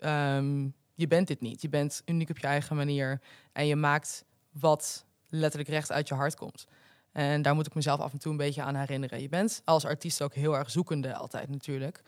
[0.01, 1.61] ehm, je bent dit niet.
[1.61, 3.21] Je bent uniek op je eigen manier.
[3.51, 6.67] En je maakt wat letterlijk recht uit je hart komt.
[7.11, 9.21] En daar moet ik mezelf af en toe een beetje aan herinneren.
[9.21, 12.01] Je bent als artiest ook heel erg zoekende altijd natuurlijk.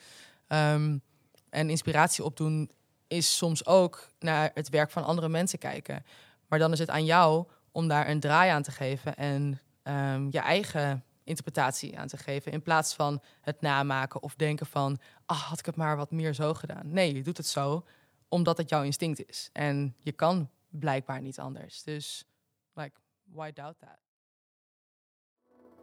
[0.48, 0.98] Ehm,
[1.50, 2.72] en inspiratie opdoen
[3.08, 6.06] is soms ook naar het werk van andere mensen kijken.
[6.48, 10.28] Maar dan is het aan jou om daar een draai aan te geven en ehm,
[10.30, 12.52] je eigen interpretatie aan te geven.
[12.52, 16.34] In plaats van het namaken of denken van, ah, had ik het maar wat meer
[16.34, 16.94] zo gedaan.
[16.94, 17.86] Nee, je doet het zo
[18.28, 19.50] omdat het jouw instinct is.
[19.52, 21.84] En je kan blijkbaar niet anders.
[21.84, 22.26] Dus,
[22.74, 23.98] like, why doubt that?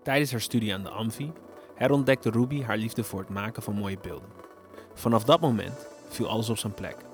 [0.02, 1.32] Tijdens haar studie aan de Amfi
[1.74, 4.28] herontdekte Ruby haar liefde voor het maken van mooie beelden.
[4.94, 7.09] Vanaf dat moment viel alles op zijn plek.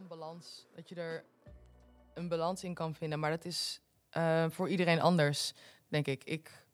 [0.00, 1.24] Een balans, dat je er
[2.14, 3.18] een balans in kan vinden.
[3.18, 5.52] Maar dat is eh, voor iedereen anders,
[5.88, 6.24] denk ik.
[6.24, 6.64] ik.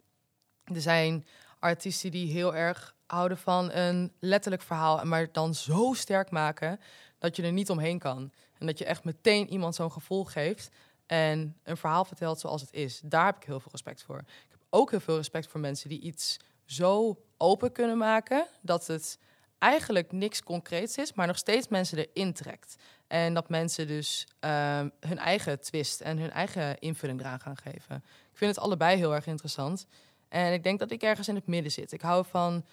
[0.64, 1.26] Er zijn
[1.58, 6.80] artiesten die heel erg houden van een letterlijk verhaal, maar het dan zo sterk maken
[7.18, 8.32] dat je er niet omheen kan.
[8.58, 10.74] En dat je echt meteen iemand zo'n gevoel geeft
[11.06, 13.00] en een verhaal vertelt zoals het is.
[13.04, 14.18] Daar heb ik heel veel respect voor.
[14.18, 18.86] Ik heb ook heel veel respect voor mensen die iets zo open kunnen maken dat
[18.86, 19.18] het
[19.58, 22.76] eigenlijk niks concreets is, maar nog steeds mensen erin trekt.
[23.06, 27.96] En dat mensen dus ehm, hun eigen twist en hun eigen invulling eraan gaan geven.
[28.30, 29.86] Ik vind het allebei heel erg interessant.
[30.28, 31.92] En ik denk dat ik ergens in het midden zit.
[31.92, 32.64] Ik hou van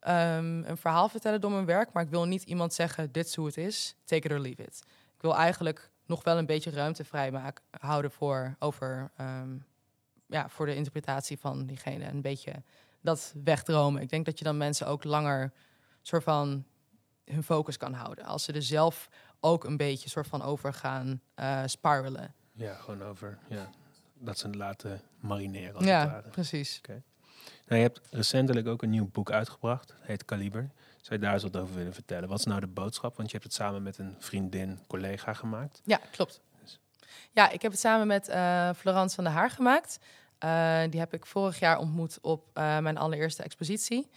[0.00, 3.34] ehm, een verhaal vertellen door mijn werk, maar ik wil niet iemand zeggen: dit is
[3.34, 4.82] hoe het is, take it or leave it.
[5.14, 9.56] Ik wil eigenlijk nog wel een beetje ruimte vrijmaken houden voor, over, ehm,
[10.26, 12.04] ja, voor de interpretatie van diegene.
[12.04, 12.62] Een beetje
[13.00, 14.02] dat wegdromen.
[14.02, 15.52] Ik denk dat je dan mensen ook langer
[16.02, 16.64] soort van
[17.24, 18.24] hun focus kan houden.
[18.24, 19.08] Als ze er zelf
[19.40, 22.34] ook een beetje soort van over gaan eh, spiralen.
[22.52, 23.70] Ja, gewoon over ja,
[24.18, 26.28] dat ze het laten marineren als het Ja, ware.
[26.28, 26.80] precies.
[26.86, 27.00] Nou,
[27.80, 29.90] je hebt recentelijk ook een nieuw boek uitgebracht.
[29.98, 30.70] Het heet Kaliber.
[31.00, 32.28] Zou je daar eens wat over willen vertellen?
[32.28, 33.16] Wat is nou de boodschap?
[33.16, 35.80] Want je hebt het samen met een vriendin, collega gemaakt.
[35.84, 36.40] Ja, klopt.
[37.32, 39.98] Ja, ik heb het samen met eh Florence van der Haar gemaakt.
[40.38, 44.08] Eh, die heb ik vorig jaar ontmoet op eh, mijn allereerste expositie.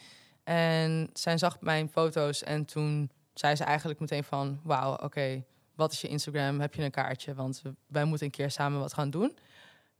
[0.43, 4.59] En zij zag mijn foto's en toen zei ze eigenlijk meteen van...
[4.63, 5.43] wauw, oké,
[5.75, 6.59] wat is je Instagram?
[6.59, 7.33] Heb je een kaartje?
[7.33, 9.37] Want wij moeten een keer samen wat gaan doen.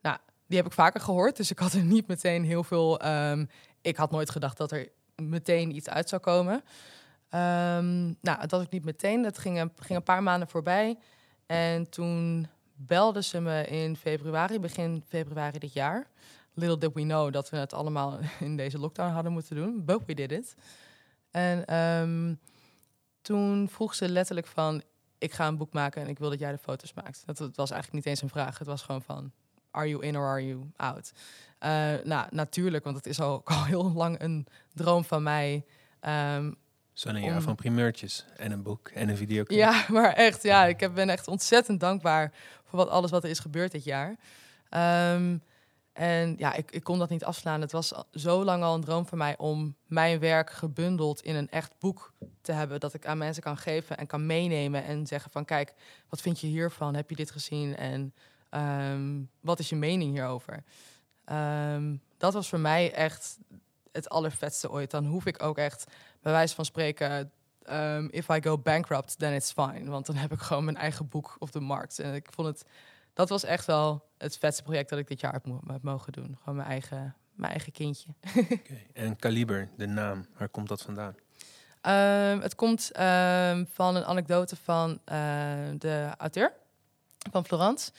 [0.01, 2.99] Nou, die heb ik vaker gehoord, dus ik had er niet meteen heel veel...
[2.99, 3.45] ehm,
[3.81, 6.63] ik had nooit gedacht dat er meteen iets uit zou komen.
[7.29, 9.21] Ehm, nou, dat ik niet meteen.
[9.21, 10.97] Dat ging een, ging een paar maanden voorbij.
[11.45, 16.07] En toen belde ze me in februari, begin februari dit jaar.
[16.53, 19.85] Little did we know dat we het allemaal in deze lockdown hadden moeten doen.
[19.85, 20.55] But we did it.
[21.31, 22.33] En ehm,
[23.21, 24.83] toen vroeg ze letterlijk van...
[25.17, 27.23] ik ga een boek maken en ik wil dat jij de foto's maakt.
[27.25, 28.57] Dat, dat was eigenlijk niet eens een vraag.
[28.57, 29.31] Het was gewoon van...
[29.71, 31.11] are you in or are you out?
[31.59, 35.65] Eh, nou, natuurlijk, want het is al, al heel lang een droom van mij...
[35.99, 36.51] Ehm,
[36.93, 39.59] Zo'n jaar Om- van primeurtjes en een boek en een videoclip.
[39.59, 42.33] ja, maar echt, ja, ik heb- ben echt ontzettend dankbaar
[42.65, 44.15] voor wat, alles wat er is gebeurd dit jaar.
[44.69, 45.37] Ehm,
[45.93, 47.61] en ja, ik, ik kon dat niet afslaan.
[47.61, 51.49] Het was zo lang al een droom voor mij om mijn werk gebundeld in een
[51.49, 52.79] echt boek te hebben.
[52.79, 55.73] Dat ik aan mensen kan geven en kan meenemen en zeggen van kijk,
[56.09, 56.95] wat vind je hiervan?
[56.95, 57.75] Heb je dit gezien?
[57.75, 58.13] En
[58.49, 60.63] ehm, wat is je mening hierover?
[61.25, 63.37] Ehm, dat was voor mij echt
[63.91, 64.91] het allervetste ooit.
[64.91, 67.31] Dan hoef ik ook echt, bij wijze van spreken,
[67.69, 69.89] um, if I go bankrupt, then it's fine.
[69.89, 71.99] Want dan heb ik gewoon mijn eigen boek op de markt.
[71.99, 72.65] En ik vond het,
[73.13, 76.11] dat was echt wel het vetste project dat ik dit jaar heb, mo- heb mogen
[76.13, 76.37] doen.
[76.39, 78.07] Gewoon mijn eigen, mijn eigen kindje.
[78.93, 81.15] En Kaliber, de naam, waar komt dat vandaan?
[81.81, 85.17] Ehm, het komt ehm, van een anekdote van eh,
[85.77, 86.53] de auteur,
[87.31, 87.91] van Florence.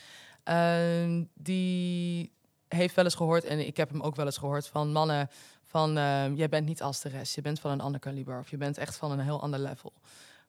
[0.42, 2.32] Ehm, die
[2.68, 5.28] heeft wel eens gehoord, en ik heb hem ook wel eens gehoord, van mannen
[5.64, 5.96] van...
[5.96, 8.38] ehm, jij bent niet als de rest, je bent van een ander kaliber...
[8.38, 9.92] of je bent echt van een heel ander level.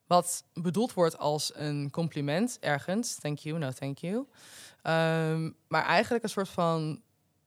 [0.08, 3.16] Wat bedoeld wordt als een compliment ergens.
[3.16, 4.28] Thank you, no thank you.
[4.82, 7.02] Ehm, maar eigenlijk een soort van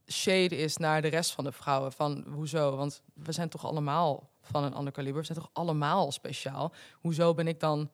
[0.07, 1.93] shade is naar de rest van de vrouwen.
[1.93, 2.77] Van hoezo?
[2.77, 5.21] Want we zijn toch allemaal van een ander kaliber.
[5.21, 6.73] We zijn toch allemaal speciaal.
[6.93, 7.91] Hoezo ben ik dan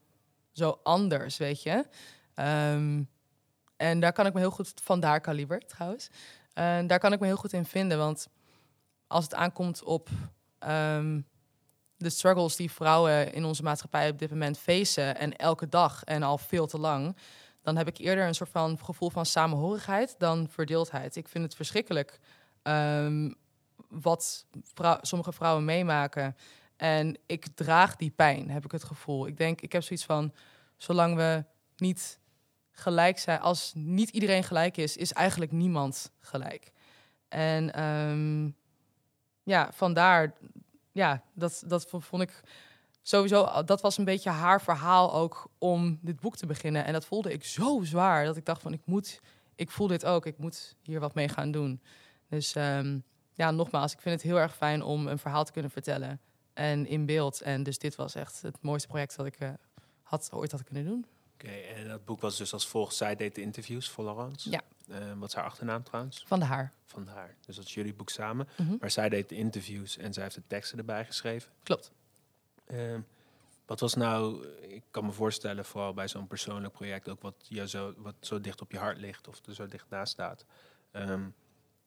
[0.53, 1.87] zo anders, weet je?
[2.35, 3.03] Ehm,
[3.77, 4.73] en daar kan ik me heel goed...
[4.83, 6.11] Vandaar kaliber, trouwens.
[6.53, 7.99] En daar kan ik me heel goed in vinden.
[7.99, 8.29] Want
[9.07, 10.09] als het aankomt op...
[10.59, 11.21] ehm,
[12.03, 15.17] de struggles die vrouwen in onze maatschappij op dit moment facen...
[15.17, 17.17] en elke dag en al veel te lang...
[17.63, 21.17] dan heb ik eerder een soort van gevoel van samenhorigheid dan verdeeldheid.
[21.17, 22.19] Ik vind het verschrikkelijk
[22.63, 23.33] ehm,
[23.89, 24.47] wat
[25.01, 26.37] sommige vrouwen meemaken.
[26.77, 29.27] En ik draag die pijn, heb ik het gevoel.
[29.27, 30.33] Ik denk, ik heb zoiets van...
[30.77, 31.45] zolang we
[31.77, 32.19] niet
[32.71, 33.41] gelijk zijn...
[33.41, 36.73] als niet iedereen gelijk is, is eigenlijk niemand gelijk.
[37.29, 38.51] En ehm,
[39.43, 40.35] ja, vandaar
[40.93, 42.43] ja, dat, dat vond ik
[43.03, 46.85] sowieso, dat was een beetje haar verhaal ook om dit boek te beginnen.
[46.85, 49.21] En dat voelde ik zo zwaar dat ik dacht van ik moet,
[49.55, 51.83] ik voel dit ook, ik moet hier wat mee gaan doen.
[52.29, 52.99] Dus ehm,
[53.35, 56.21] ja, nogmaals, ik vind het heel erg fijn om een verhaal te kunnen vertellen
[56.53, 57.41] en in beeld.
[57.41, 59.51] En dus dit was echt het mooiste project dat ik eh,
[60.03, 61.07] had, ooit had kunnen doen.
[61.35, 62.95] Oké, en dat boek was dus als volgt.
[62.95, 64.51] Zij deed de interviews voor Laurence.
[64.51, 64.61] Ja.
[64.93, 66.23] Eh, wat is haar achternaam trouwens?
[66.27, 66.73] Van de haar.
[66.87, 67.35] Van haar.
[67.47, 68.49] Dus dat is jullie boek samen.
[68.57, 68.77] Mhm.
[68.81, 71.51] Maar zij deed de interviews en zij heeft de teksten erbij geschreven.
[71.63, 71.93] Klopt.
[72.67, 73.01] Ehm,
[73.67, 77.69] wat was nou, ik kan me voorstellen, vooral bij zo'n persoonlijk project, ook wat, je
[77.69, 80.45] zo, wat zo dicht op je hart ligt of er zo dicht naast staat.
[80.91, 81.23] ehm,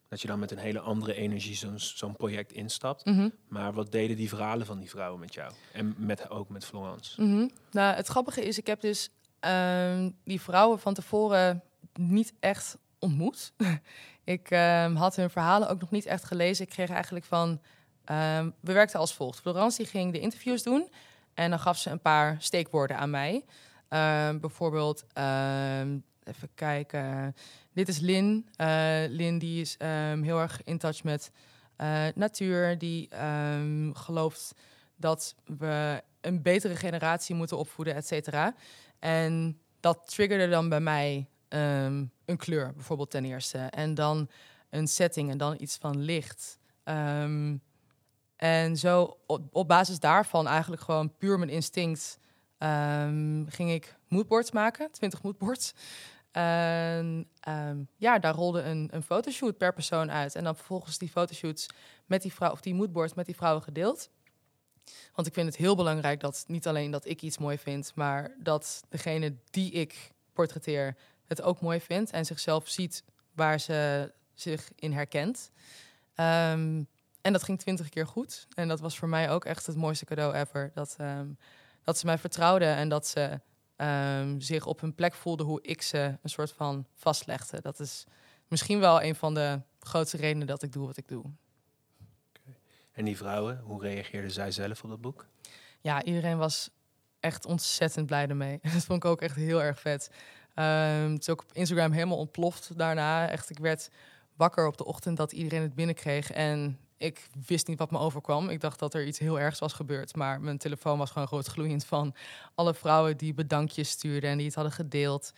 [0.08, 3.06] dat je dan met een hele andere energie zo'n zo'n project instapt.
[3.06, 3.30] Mhm.
[3.48, 5.54] Maar wat deden die verhalen van die vrouwen met jou?
[5.74, 7.22] En met, ook met Florence?
[7.22, 7.48] Mhm.
[7.72, 11.64] Nou, het grappige is, ik heb dus ehm, die vrouwen van tevoren
[11.94, 13.54] niet echt ontmoet.
[14.24, 16.66] ik ehm, had hun verhalen ook nog niet echt gelezen.
[16.66, 17.62] Ik kreeg eigenlijk van...
[18.06, 19.40] ehm, we werkten als volgt.
[19.40, 20.90] Florence ging de interviews doen.
[21.34, 23.46] En dan gaf ze een paar steekwoorden aan mij.
[23.90, 25.06] Ehm, bijvoorbeeld,
[26.24, 27.36] even kijken.
[27.74, 28.48] Dit is Lin.
[28.56, 29.76] Eh, Lin die is
[30.22, 31.32] heel erg in touch met
[31.76, 32.78] eh, natuur.
[32.78, 33.10] Die
[33.94, 34.54] gelooft
[34.96, 38.56] dat we een betere generatie moeten opvoeden, et cetera.
[39.00, 41.30] En dat triggerde dan bij mij
[42.26, 43.58] een kleur, bijvoorbeeld ten eerste.
[43.58, 44.30] En dan
[44.70, 46.58] een setting en dan iets van licht.
[46.84, 47.58] Ehm,
[48.36, 49.18] en zo
[49.52, 52.20] op, basis daarvan eigenlijk gewoon puur mijn instinct...
[52.58, 55.74] ehm, ging ik moodboards maken, 20 moodboards.
[56.32, 60.36] En ehm, ja, daar rolde een, een fotoshoot per persoon uit.
[60.36, 61.68] En dan vervolgens die fotoshoots
[62.06, 64.10] met die vrouw, of die moodboards met die vrouwen gedeeld.
[65.14, 68.36] Want ik vind het heel belangrijk dat niet alleen dat ik iets mooi vind, maar
[68.40, 70.96] dat degene die ik portretteer
[71.28, 75.52] het ook mooi vindt en zichzelf ziet waar ze zich in herkent.
[76.16, 76.84] Ehm,
[77.22, 78.48] en dat ging twintig keer goed.
[78.54, 80.72] En dat was voor mij ook echt het mooiste cadeau ever.
[80.74, 81.28] Dat, ehm,
[81.84, 83.40] dat ze mij vertrouwden en dat ze
[83.76, 87.62] ehm, zich op hun plek voelden hoe ik ze een soort van vastlegde.
[87.62, 88.04] Dat is
[88.48, 91.24] misschien wel een van de grootste redenen dat ik doe wat ik doe.
[92.92, 95.28] En die vrouwen, hoe reageerden zij zelf op dat boek?
[95.86, 96.70] ja, iedereen was
[97.20, 98.60] echt ontzettend blij ermee.
[98.74, 100.10] Dat vond ik ook echt heel erg vet.
[100.56, 103.30] Ehm, het is ook op Instagram helemaal ontploft daarna.
[103.30, 103.90] Echt, ik werd
[104.36, 106.32] wakker op de ochtend dat iedereen het binnenkreeg.
[106.32, 108.50] En ik wist niet wat me overkwam.
[108.50, 110.16] Ik dacht dat er iets heel ergs was gebeurd.
[110.16, 112.16] Maar mijn telefoon was gewoon groot gloeiend van
[112.56, 115.32] alle vrouwen die bedankjes stuurden en die het hadden gedeeld.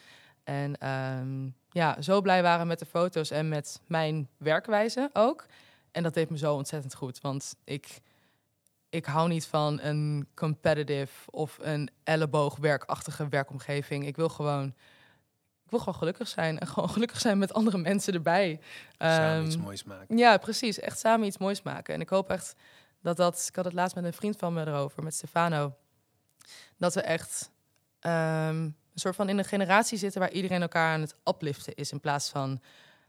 [0.43, 5.45] En ehm, ja, zo blij waren met de foto's en met mijn werkwijze ook.
[5.91, 7.21] En dat deed me zo ontzettend goed.
[7.21, 8.01] Want ik
[8.89, 14.05] ik hou niet van een competitive of een elleboogwerkachtige werkomgeving.
[14.05, 14.73] Ik wil gewoon,
[15.67, 18.59] ik wil gewoon gelukkig zijn en gewoon gelukkig zijn met andere mensen erbij.
[18.97, 20.17] Samen Ehm, iets moois maken.
[20.17, 20.79] ja, precies.
[20.79, 21.93] Echt samen iets moois maken.
[21.93, 22.55] En ik hoop echt
[23.01, 23.45] dat dat.
[23.49, 25.75] Ik had het laatst met een vriend van me erover, met Stefano.
[26.77, 27.51] Dat we echt
[27.99, 31.91] ehm, een soort van in een generatie zitten waar iedereen elkaar aan het upliften is.
[31.91, 32.61] In plaats van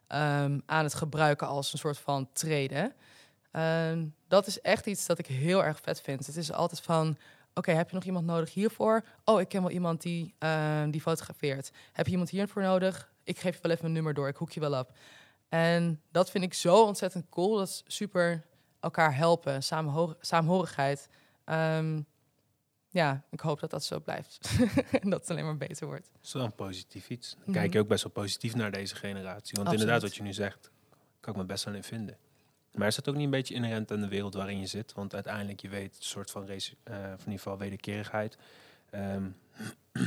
[0.07, 2.93] ehm, aan het gebruiken als een soort van treden.
[3.51, 6.27] Ehm, dat is echt iets dat ik heel erg vet vind.
[6.27, 7.17] Het is altijd van.
[7.59, 9.05] Oké, heb je nog iemand nodig hiervoor?
[9.25, 11.71] Oh, ik ken wel iemand die, ehm, die fotografeert.
[11.93, 13.13] Heb je iemand hiervoor nodig?
[13.25, 14.29] Ik geef je wel even een nummer door.
[14.29, 14.93] Ik hoek je wel op.
[15.49, 17.57] En dat vind ik zo ontzettend cool.
[17.57, 18.45] Dat is super
[18.81, 21.09] elkaar helpen, samenhor saamhorigheid.
[21.45, 22.01] Ehm,
[22.89, 24.49] ja, ik hoop dat dat zo blijft.
[25.03, 26.11] en dat het alleen maar beter wordt.
[26.33, 27.31] Een positief iets.
[27.31, 27.53] Dan Mhm.
[27.53, 29.55] kijk je ook best wel positief naar deze generatie.
[29.57, 29.73] Want Absoluut.
[29.81, 30.71] inderdaad, wat je nu zegt,
[31.21, 32.17] kan ik me best wel in vinden.
[32.79, 34.93] Maar is dat ook niet een beetje inherent aan de wereld waarin je zit?
[34.93, 38.39] Want uiteindelijk, je weet, een soort van, race, uh, in ieder geval wederkerigheid.
[38.91, 39.23] Ehm,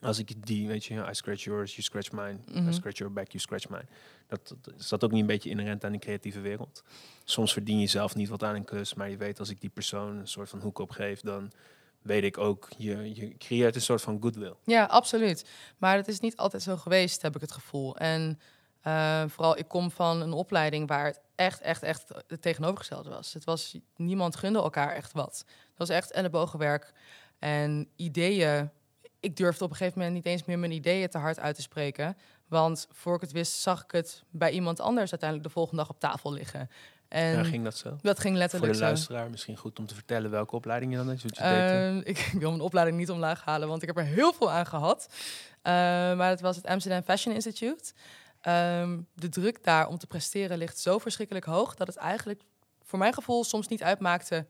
[0.00, 2.38] als ik die, weet je, I scratch yours, you scratch mine.
[2.52, 2.68] Mhm.
[2.68, 3.86] I scratch your back, you scratch mine.
[4.26, 6.82] Dat, dat, is dat ook niet een beetje inherent aan die creatieve wereld?
[7.24, 9.70] Soms verdien je zelf niet wat aan een klus, maar je weet als ik die
[9.70, 11.52] persoon een soort van hoek op geef, dan
[12.02, 14.54] weet ik ook, je, je creëert een soort van goodwill.
[14.64, 15.48] Ja, absoluut.
[15.78, 17.96] Maar het is niet altijd zo geweest, heb ik het gevoel.
[17.96, 18.40] En
[18.86, 23.32] uh, vooral, ik kom van een opleiding waar het echt, echt, echt het tegenovergestelde was.
[23.32, 25.44] Het was, niemand gunde elkaar echt wat.
[25.46, 26.92] Het was echt ellebogenwerk
[27.38, 28.70] en ideeën.
[29.20, 31.62] Ik durfde op een gegeven moment niet eens meer mijn ideeën te hard uit te
[31.62, 32.16] spreken.
[32.48, 35.90] Want voor ik het wist, zag ik het bij iemand anders uiteindelijk de volgende dag
[35.90, 36.70] op tafel liggen.
[37.08, 37.96] En ja, ging dat zo?
[38.00, 38.92] Dat ging letterlijk Voor de zo.
[38.92, 41.22] luisteraar misschien goed om te vertellen welke opleiding je dan hebt.
[41.22, 44.32] Je Uh, deed, ik wil mijn opleiding niet omlaag halen, want ik heb er heel
[44.32, 45.08] veel aan gehad.
[45.10, 45.72] Uh,
[46.16, 47.92] maar het was het Amsterdam Fashion Institute.
[48.48, 52.42] Um, de druk daar om te presteren ligt zo verschrikkelijk hoog dat het eigenlijk
[52.82, 54.46] voor mijn gevoel soms niet uitmaakte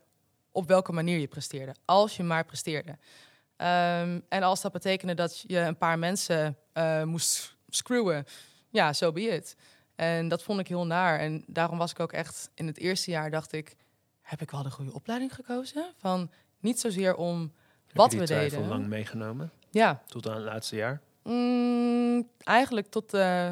[0.51, 2.91] op welke manier je presteerde, als je maar presteerde.
[2.91, 8.25] Um, en als dat betekende dat je een paar mensen uh, moest screwen,
[8.69, 9.55] ja, zo so be it.
[9.95, 11.19] En dat vond ik heel naar.
[11.19, 13.75] En daarom was ik ook echt in het eerste jaar dacht ik,
[14.21, 15.93] heb ik wel de goede opleiding gekozen?
[15.97, 17.53] Van niet zozeer om
[17.93, 18.67] wat Heb je we deden.
[18.67, 19.51] lang meegenomen?
[19.69, 20.01] Ja.
[20.07, 21.01] Tot aan het laatste jaar?
[21.23, 23.51] Mm, eigenlijk tot, uh,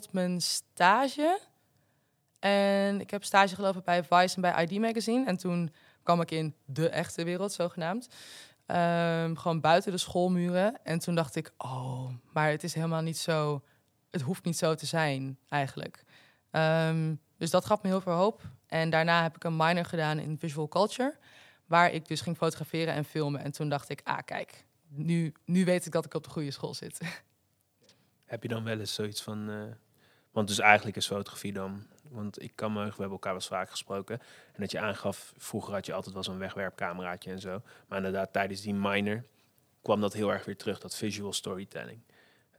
[0.00, 1.40] tot mijn stage.
[2.38, 5.26] En ik heb stage gelopen bij Vice en bij ID Magazine.
[5.26, 5.72] En toen
[6.02, 8.08] kwam ik in de echte wereld, zogenaamd.
[8.66, 10.84] Um, gewoon buiten de schoolmuren.
[10.84, 13.62] En toen dacht ik, oh, maar het is helemaal niet zo...
[14.10, 16.04] Het hoeft niet zo te zijn, eigenlijk.
[16.50, 18.42] Um, dus dat gaf me heel veel hoop.
[18.66, 21.16] En daarna heb ik een minor gedaan in visual culture.
[21.66, 23.40] Waar ik dus ging fotograferen en filmen.
[23.40, 26.50] En toen dacht ik, ah, kijk, nu, nu weet ik dat ik op de goede
[26.50, 27.00] school zit.
[28.24, 29.50] Heb je dan wel eens zoiets van...
[29.50, 29.62] Uh,
[30.34, 31.86] want dus eigenlijk is fotografie dan...
[32.10, 34.18] Want ik kan me, we hebben elkaar wel eens vaak gesproken.
[34.52, 37.62] En dat je aangaf, vroeger had je altijd wel zo'n wegwerpcameraatje en zo.
[37.88, 39.24] Maar inderdaad, tijdens die minor
[39.82, 42.00] kwam dat heel erg weer terug, dat visual storytelling.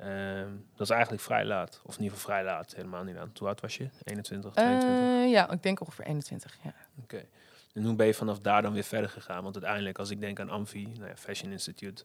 [0.01, 1.81] Um, dat is eigenlijk vrij laat.
[1.83, 3.31] Of in ieder geval vrij laat, helemaal niet aan.
[3.37, 3.89] Hoe oud was je?
[4.03, 4.89] 21, 22?
[4.89, 6.69] Uh, ja, ik denk ongeveer 21, ja.
[6.69, 7.15] Oké.
[7.15, 7.27] Okay.
[7.73, 9.43] En hoe ben je vanaf daar dan weer verder gegaan?
[9.43, 12.03] Want uiteindelijk, als ik denk aan Amfi, nou ja, Fashion Institute...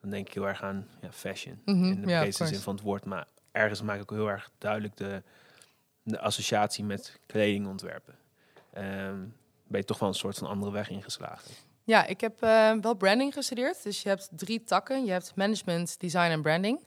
[0.00, 1.60] dan denk ik heel erg aan ja, fashion.
[1.64, 3.04] Mm -hmm, in de breedste zin van het woord.
[3.04, 3.26] Maar
[3.56, 5.22] ergens maak ik ook heel erg duidelijk de,
[6.18, 8.14] associatie met kledingontwerpen.
[8.78, 9.34] Um,
[9.66, 11.50] ben je toch wel een soort van andere weg ingeslagen?
[11.84, 13.82] Ja, ik heb uh, wel branding gestudeerd.
[13.82, 15.04] Dus je hebt drie takken.
[15.04, 16.86] Je hebt management, design en branding.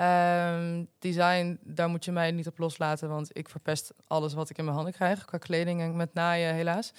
[0.00, 4.58] Um, design, daar moet je mij niet op loslaten, want ik verpest alles wat ik
[4.58, 6.92] in mijn handen krijg, qua kleding en met naaien helaas.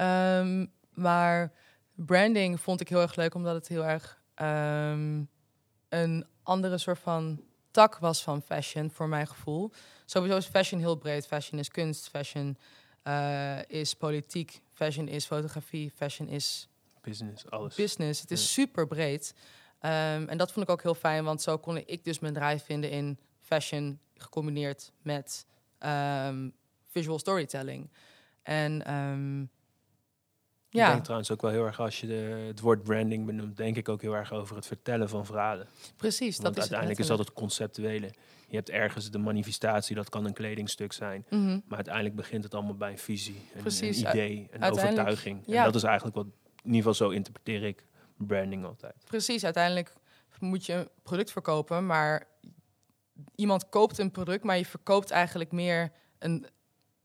[0.00, 1.52] Um, maar
[1.94, 4.22] branding vond ik heel erg leuk, omdat het heel erg
[5.88, 7.40] een andere soort van
[7.70, 9.70] tak was van fashion, voor mijn gevoel.
[10.04, 11.26] Sowieso is fashion heel breed.
[11.26, 12.58] Fashion is kunst, fashion
[13.04, 16.68] uh, is politiek, fashion is fotografie, fashion is...
[17.00, 17.74] Business, alles.
[17.74, 18.46] Business, het is Ja.
[18.46, 19.34] super breed.
[19.82, 22.64] Um, en dat vond ik ook heel fijn, want zo kon ik dus mijn drive
[22.64, 25.46] vinden in fashion gecombineerd met
[25.78, 26.52] um,
[26.86, 27.90] visual storytelling.
[28.42, 29.50] En um,
[30.70, 33.56] Ik ja, denk trouwens ook wel heel erg, als je de, het woord branding benoemt,
[33.56, 35.66] denk ik ook heel erg over het vertellen van verhalen.
[35.96, 36.36] precies.
[36.36, 38.10] Want dat is het uiteindelijk is dat het conceptuele.
[38.48, 41.26] Je hebt ergens de manifestatie, dat kan een kledingstuk zijn.
[41.30, 41.46] Mhm.
[41.46, 45.46] Maar uiteindelijk begint het allemaal bij een visie, een, Precies, een idee, een overtuiging.
[45.46, 47.84] En dat is eigenlijk wat, in ieder geval zo interpreteer ik
[48.16, 48.94] branding altijd.
[49.04, 49.92] Precies, uiteindelijk
[50.38, 52.26] moet je een product verkopen, maar
[53.34, 56.46] iemand koopt een product, maar je verkoopt eigenlijk meer een,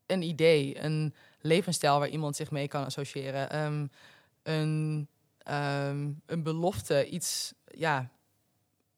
[0.06, 1.14] een idee, een
[1.46, 3.50] levensstijl waar iemand zich mee kan associëren.
[3.50, 3.88] Ehm,
[4.44, 8.10] een, ehm, een belofte, iets, ja,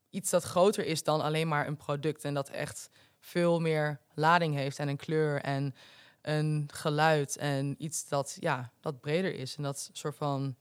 [0.10, 2.90] iets dat groter is dan alleen maar een product en dat echt
[3.20, 5.76] veel meer lading heeft en een kleur en
[6.22, 10.56] een geluid en iets dat, ja, dat breder is en dat soort van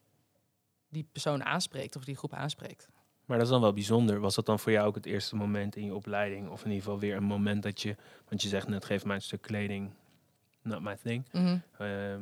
[0.88, 2.88] die persoon aanspreekt of die groep aanspreekt.
[3.24, 4.20] Maar dat is dan wel bijzonder.
[4.20, 6.50] Was dat dan voor jou ook het eerste moment in je opleiding?
[6.50, 7.96] Of in ieder geval weer een moment dat je...
[8.28, 9.90] Want je zegt net, geef mij een stuk kleding.
[10.66, 11.24] Not my thing.
[11.32, 11.58] Mhm.
[11.78, 12.20] Ehm,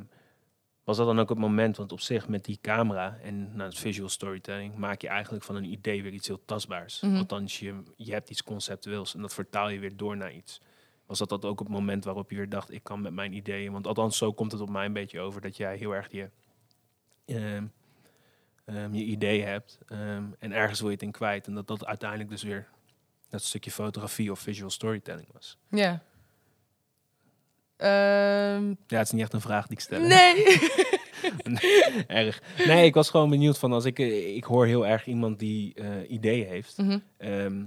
[0.84, 3.78] was dat dan ook het moment, want op zich met die camera en nou, het
[3.78, 7.00] visual storytelling maak je eigenlijk van een idee weer iets heel tastbaars.
[7.00, 7.16] Mhm.
[7.16, 10.60] Althans, je, je hebt iets conceptueels en dat vertaal je weer door naar iets.
[11.06, 13.72] Was dat, dat ook het moment waarop je weer dacht, ik kan met mijn ideeën,
[13.72, 16.30] want althans zo komt het op mij een beetje over, dat jij heel erg je,
[17.24, 17.66] ehm,
[18.64, 19.78] ehm, je idee hebt
[20.38, 21.46] en ergens wil je het in kwijt.
[21.46, 22.68] En dat dat uiteindelijk dus weer
[23.28, 25.58] dat stukje fotografie of visual storytelling was.
[25.68, 26.02] Ja.
[27.84, 30.00] Ehm, Ja, het is niet echt een vraag die ik stel.
[30.06, 30.44] nee.
[32.06, 32.42] erg.
[32.66, 35.74] Nee, ik was gewoon benieuwd van als ik, eh, ik hoor heel erg iemand die
[35.74, 36.76] eh, ideeën heeft.
[36.78, 36.98] Mhm.
[37.16, 37.62] Ehm,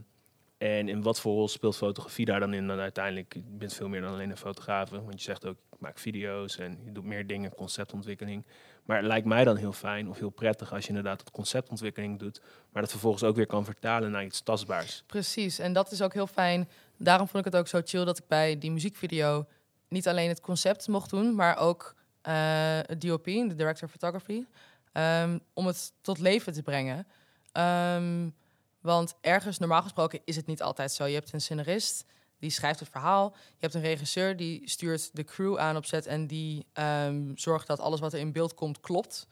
[0.57, 2.68] En in wat voor rol speelt fotografie daar dan in?
[2.68, 4.89] Dan uiteindelijk, je bent veel meer dan alleen een fotograaf.
[4.89, 8.45] Want je zegt ook, ik maak video's en je doet meer dingen, conceptontwikkeling.
[8.86, 12.20] Maar het lijkt mij dan heel fijn of heel prettig als je inderdaad het conceptontwikkeling
[12.20, 12.41] doet.
[12.72, 15.03] Maar dat vervolgens ook weer kan vertalen naar iets tastbaars.
[15.07, 16.70] Precies, en dat is ook heel fijn.
[16.97, 19.45] Daarom vond ik het ook zo chill dat ik bij die muziekvideo
[19.90, 21.96] niet alleen het concept mocht doen, maar ook
[22.28, 22.34] uh,
[22.82, 24.46] het DOP, de Director of Photography,
[24.94, 27.08] um, om het tot leven te brengen.
[27.54, 28.36] Um,
[28.82, 31.06] want ergens, normaal gesproken, is het niet altijd zo.
[31.06, 32.06] Je hebt een scenarist,
[32.40, 33.34] die schrijft het verhaal.
[33.36, 36.06] Je hebt een regisseur, die stuurt de crew aan op set...
[36.06, 39.28] en die um, zorgt dat alles wat er in beeld komt, klopt.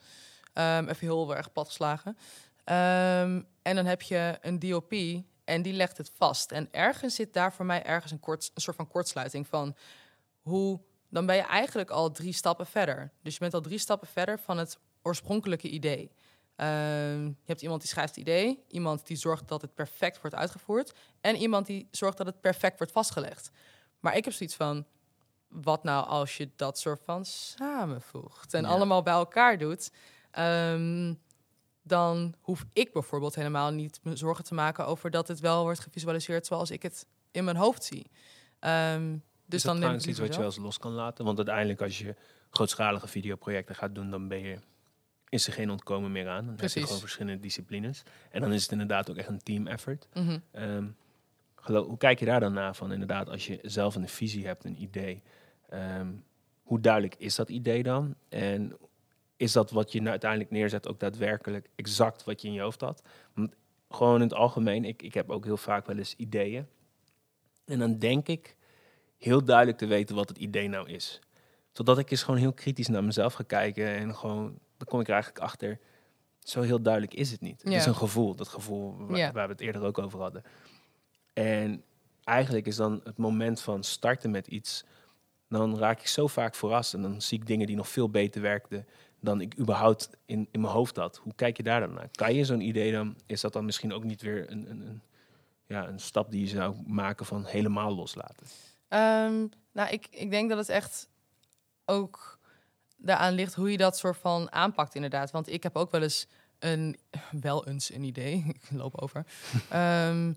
[0.54, 2.16] Even heel erg platgeslagen.
[2.64, 4.92] En dan heb je een DOP
[5.44, 6.52] en die legt het vast.
[6.52, 9.76] En ergens zit daar voor mij ergens een, kort, een soort van kortsluiting van...
[10.48, 13.12] hoe dan ben je eigenlijk al drie stappen verder.
[13.22, 16.10] Dus je bent al drie stappen verder van het oorspronkelijke idee.
[16.56, 16.66] Uh,
[17.24, 20.92] je hebt iemand die schrijft het idee, iemand die zorgt dat het perfect wordt uitgevoerd
[21.20, 23.50] en iemand die zorgt dat het perfect wordt vastgelegd.
[24.00, 24.86] Maar ik heb zoiets van,
[25.48, 29.92] wat nou als je dat soort van samenvoegt en allemaal bij elkaar doet,
[30.38, 31.20] um,
[31.82, 35.80] dan hoef ik bijvoorbeeld helemaal niet me zorgen te maken over dat het wel wordt
[35.80, 38.10] gevisualiseerd zoals ik het in mijn hoofd zie.
[38.60, 41.24] Um, dus is dat dan iets wat je wel eens los kan laten?
[41.24, 42.14] Want uiteindelijk als je
[42.50, 44.58] grootschalige videoprojecten gaat doen, dan ben je
[45.28, 46.46] is er geen ontkomen meer aan.
[46.46, 46.74] Dan Precies.
[46.74, 48.02] heb je gewoon verschillende disciplines.
[48.30, 50.08] En dan is het inderdaad ook echt een team effort.
[50.14, 50.42] Mm
[51.74, 54.82] hoe kijk je daar dan naar van inderdaad, als je zelf een visie hebt, een
[54.82, 55.22] idee,
[55.68, 56.12] ehm,
[56.62, 58.14] hoe duidelijk is dat idee dan?
[58.28, 58.76] En
[59.36, 62.80] is dat wat je nou uiteindelijk neerzet ook daadwerkelijk exact wat je in je hoofd
[62.80, 63.02] had?
[63.34, 63.54] Want
[63.90, 66.66] gewoon in het algemeen, ik, ik heb ook heel vaak wel eens ideeën.
[67.64, 68.55] En dan denk ik
[69.18, 71.20] heel duidelijk te weten wat het idee nou is.
[71.72, 75.06] Totdat ik eens gewoon heel kritisch naar mezelf ga kijken en gewoon dan kom ik
[75.06, 75.78] er eigenlijk achter.
[76.38, 77.62] Zo heel duidelijk is het niet.
[77.62, 80.42] Het is een gevoel, dat gevoel waar, waar, we het eerder ook over hadden.
[81.32, 81.82] En
[82.24, 84.84] eigenlijk is dan het moment van starten met iets,
[85.48, 88.42] dan raak ik zo vaak verrast en dan zie ik dingen die nog veel beter
[88.42, 88.86] werkten
[89.20, 91.16] dan ik überhaupt in, in mijn hoofd had.
[91.16, 92.08] Hoe kijk je daar dan naar?
[92.12, 95.02] Kan je zo'n idee dan, is dat dan misschien ook niet weer een, een, een
[95.66, 98.46] ja, een stap die je zou maken van helemaal loslaten?
[98.88, 101.08] Um, nou, ik, ik denk dat het echt
[101.84, 102.38] ook
[102.96, 105.30] daaraan ligt hoe je dat soort van aanpakt, inderdaad.
[105.30, 106.26] Want ik heb ook wel eens
[106.58, 106.98] een,
[107.40, 108.44] wel eens een idee.
[108.54, 109.26] ik loop over.
[109.68, 110.32] Ehm,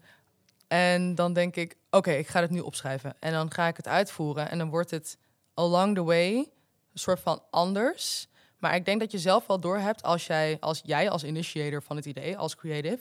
[0.67, 3.15] en dan denk ik, oké, ik ga het nu opschrijven.
[3.19, 4.49] En dan ga ik het uitvoeren.
[4.49, 5.17] En dan wordt het
[5.53, 6.47] along the way een
[6.93, 8.27] soort van anders.
[8.57, 11.95] Maar ik denk dat je zelf wel doorhebt als jij als, jij als initiator van
[11.95, 12.99] het idee, als creative,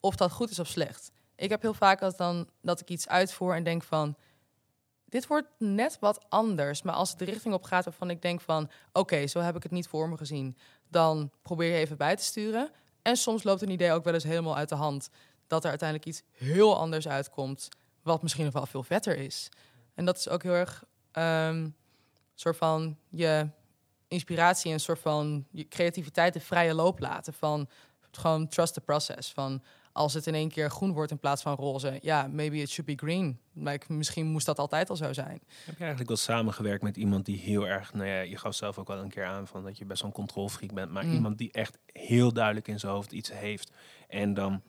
[0.00, 1.10] of dat goed is of slecht.
[1.36, 4.16] Ik heb heel vaak dat, dan, dat ik iets uitvoer en denk van
[5.10, 6.82] dit wordt net wat anders.
[6.82, 8.70] Maar als het de richting op gaat waarvan ik denk van...
[8.92, 10.56] oké, zo heb ik het niet voor me gezien.
[10.88, 12.70] Dan probeer je even bij te sturen.
[13.02, 15.10] En soms loopt een idee ook wel eens helemaal uit de hand.
[15.46, 17.68] Dat er uiteindelijk iets heel anders uitkomt.
[18.02, 19.48] Wat misschien nog wel veel vetter is.
[19.94, 20.84] En dat is ook heel erg...
[21.12, 21.74] Um,
[22.34, 23.48] soort van je
[24.08, 27.32] inspiratie en soort van je creativiteit de vrije loop laten.
[27.32, 27.68] Van
[28.10, 29.32] gewoon trust the process.
[29.32, 29.62] Van
[29.92, 32.96] als het in één keer groen wordt in plaats van roze, ja, maybe it should
[32.96, 33.38] be green.
[33.52, 35.40] Like, misschien moest dat altijd al zo zijn.
[35.64, 38.78] Heb je eigenlijk wel samengewerkt met iemand die heel erg, nou ja, je gaf zelf
[38.78, 41.12] ook wel een keer aan van dat je best wel een controlfreak bent, maar mm.
[41.12, 43.72] iemand die echt heel duidelijk in zijn hoofd iets heeft
[44.08, 44.62] en dan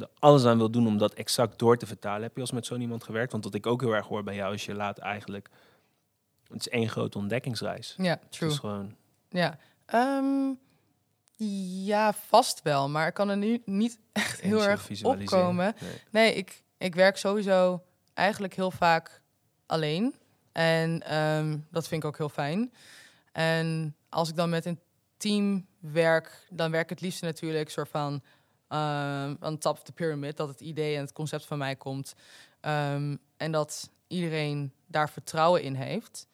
[0.00, 2.22] er alles aan wil doen om dat exact door te vertalen.
[2.22, 3.32] Heb je als met zo'n iemand gewerkt?
[3.32, 5.50] Want wat ik ook heel erg hoor bij jou is je laat eigenlijk,
[6.48, 7.94] het is één grote ontdekkingsreis.
[7.96, 8.48] Ja, true.
[8.48, 8.94] Het is gewoon.
[9.28, 9.58] Ja.
[9.94, 10.58] Um,
[11.84, 12.88] ja, vast wel.
[12.88, 15.74] Maar ik kan er nu niet echt heel erg opkomen.
[15.80, 17.82] Nee, nee ik, ik werk sowieso
[18.14, 19.20] eigenlijk heel vaak
[19.66, 20.14] alleen.
[20.52, 22.72] En um, dat vind ik ook heel fijn.
[23.32, 24.80] En als ik dan met een
[25.16, 29.92] team werk, dan werk ik het liefst natuurlijk soort van um, aan top of the
[29.92, 30.36] pyramid.
[30.36, 32.14] Dat het idee en het concept van mij komt.
[32.60, 36.26] Um, en dat iedereen daar vertrouwen in heeft.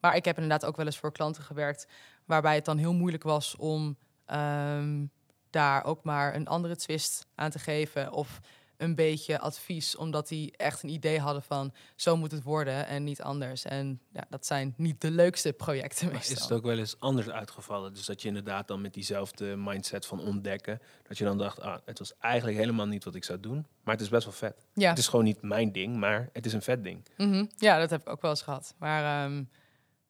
[0.00, 1.86] Maar ik heb inderdaad ook wel eens voor klanten gewerkt
[2.24, 3.96] Waarbij het dan heel moeilijk was om
[4.26, 5.10] um,
[5.50, 8.12] daar ook maar een andere twist aan te geven.
[8.12, 8.40] Of
[8.82, 13.04] een beetje advies, omdat die echt een idee hadden van zo moet het worden en
[13.04, 13.64] niet anders.
[13.64, 17.28] En ja, dat zijn niet de leukste projecten maar Is het ook wel eens anders
[17.28, 17.94] uitgevallen?
[17.94, 21.78] Dus dat je inderdaad dan met diezelfde mindset van ontdekken, dat je dan dacht, ah,
[21.84, 24.66] het was eigenlijk helemaal niet wat ik zou doen, maar het is best wel vet.
[24.74, 24.88] Ja.
[24.88, 27.08] Het is gewoon niet mijn ding, maar het is een vet ding.
[27.16, 27.50] Mm -hmm.
[27.56, 28.74] Ja, dat heb ik ook wel eens gehad.
[28.78, 29.50] Maar um,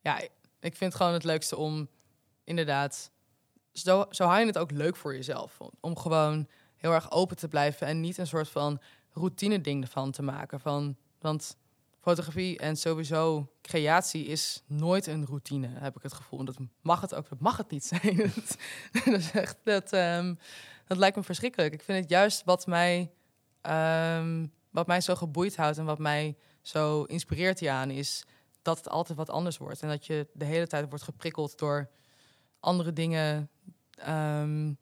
[0.01, 0.21] ja,
[0.61, 1.89] ik vind gewoon het leukste om
[2.45, 3.11] inderdaad,
[3.73, 5.59] zo, zo hou je het ook leuk voor jezelf.
[5.81, 8.81] Om gewoon heel erg open te blijven en niet een soort van
[9.13, 10.61] routine ding ervan te maken.
[10.61, 11.57] Van, want
[12.01, 16.45] fotografie en sowieso creatie is nooit een routine, heb ik het gevoel.
[16.45, 18.17] dat mag het ook, dat mag het niet zijn.
[19.05, 20.39] dat, is echt, dat, um,
[20.87, 21.73] dat lijkt me verschrikkelijk.
[21.73, 23.13] Ik vind het juist wat mij
[23.61, 28.25] ehm, wat mij zo geboeid houdt en wat mij zo inspireert hieraan is
[28.63, 29.83] dat het altijd wat anders wordt.
[29.83, 31.91] En dat je de hele tijd wordt geprikkeld door
[32.63, 33.51] andere dingen
[33.95, 34.73] ehm,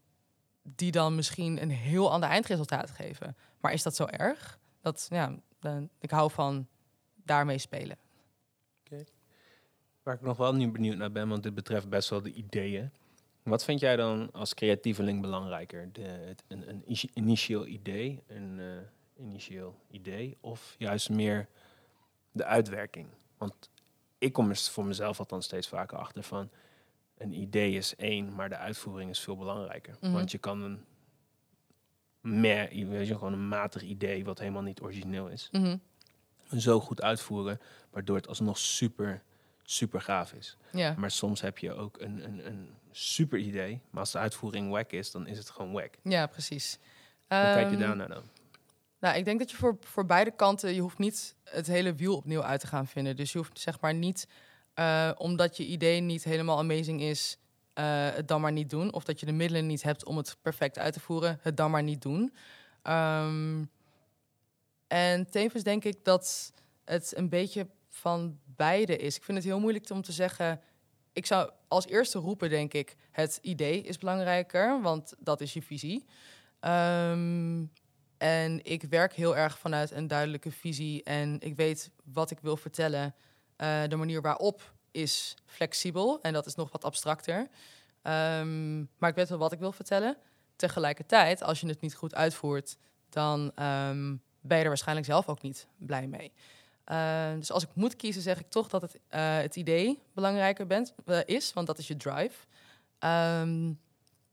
[0.62, 3.37] die dan misschien een heel ander eindresultaat geven.
[3.61, 4.59] Maar is dat zo erg?
[4.81, 6.66] Dat, ja, dan, ik hou van
[7.24, 7.97] daarmee spelen.
[10.03, 12.91] Waar ik nog wel nu benieuwd naar ben, want dit betreft best wel de ideeën.
[13.43, 15.93] Wat vind jij dan als creatieveling belangrijker?
[15.93, 16.83] De, een, een
[17.14, 21.49] initieel idee, een eh, initieel idee, of juist meer
[22.33, 23.09] de uitwerking?
[23.39, 23.70] Want
[24.18, 26.51] ik kom er voor mezelf althans steeds vaker achter van
[27.20, 29.96] een idee is één, maar de uitvoering is veel belangrijker.
[30.00, 30.12] Mhm.
[30.12, 30.84] Want je kan een
[32.20, 35.76] meh, weet je, gewoon een matig idee wat helemaal niet origineel is, Mhm.
[36.56, 37.60] zo goed uitvoeren,
[37.90, 39.22] waardoor het alsnog super,
[39.62, 40.56] super gaaf is.
[40.72, 40.94] Ja.
[40.98, 44.92] Maar soms heb je ook een, een, een super idee, maar als de uitvoering wack
[44.92, 45.94] is, dan is het gewoon wack.
[46.02, 46.78] ja, precies.
[47.28, 48.22] Hoe kijk je Ehm, daarnaar dan?
[49.00, 52.16] Nou, ik denk dat je voor, voor beide kanten, je hoeft niet het hele wiel
[52.16, 53.16] opnieuw uit te gaan vinden.
[53.16, 54.28] Dus je hoeft zeg maar niet,
[54.74, 57.38] eh, omdat je idee niet helemaal amazing is,
[57.72, 58.92] eh, het dan maar niet doen.
[58.92, 61.70] Of dat je de middelen niet hebt om het perfect uit te voeren, het dan
[61.70, 62.34] maar niet doen.
[62.82, 63.64] Ehm,
[64.86, 66.52] en tevens denk ik dat
[66.84, 69.16] het een beetje van beide is.
[69.16, 70.60] Ik vind het heel moeilijk om te zeggen.
[71.12, 75.62] Ik zou als eerste roepen, denk ik, het idee is belangrijker, want dat is je
[75.62, 76.04] visie.
[76.60, 77.64] Ehm,
[78.18, 82.56] en ik werk heel erg vanuit een duidelijke visie en ik weet wat ik wil
[82.56, 83.14] vertellen.
[83.61, 87.48] Eh, de manier waarop is flexibel en dat is nog wat abstracter.
[88.02, 90.16] Ehm, maar ik weet wel wat ik wil vertellen.
[90.56, 92.76] Tegelijkertijd, als je het niet goed uitvoert,
[93.08, 96.32] dan ehm, ben je er waarschijnlijk zelf ook niet blij mee.
[96.84, 100.66] Eh, dus als ik moet kiezen, zeg ik toch dat het, eh, het idee belangrijker
[100.66, 102.46] bent, eh, is, want dat is je drive.
[102.98, 103.72] Ehm,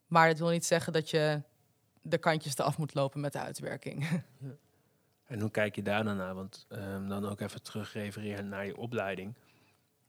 [0.07, 1.41] maar dat wil niet zeggen dat je
[2.01, 4.07] de kantjes eraf moet lopen met de uitwerking.
[5.28, 6.36] En hoe kijk je daar dan naar?
[6.36, 9.34] Want ehm, dan ook even terug refereren naar je opleiding.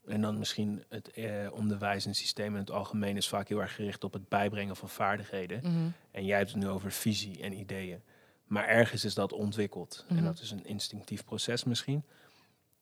[0.06, 3.74] En dan misschien het eh, onderwijs en systeem in het algemeen is vaak heel erg
[3.74, 5.60] gericht op het bijbrengen van vaardigheden.
[5.62, 5.88] Mhm.
[6.10, 8.02] En jij hebt het nu over visie en ideeën.
[8.44, 10.04] Maar ergens is dat ontwikkeld.
[10.08, 10.18] Mhm.
[10.18, 12.04] En dat is een instinctief proces misschien.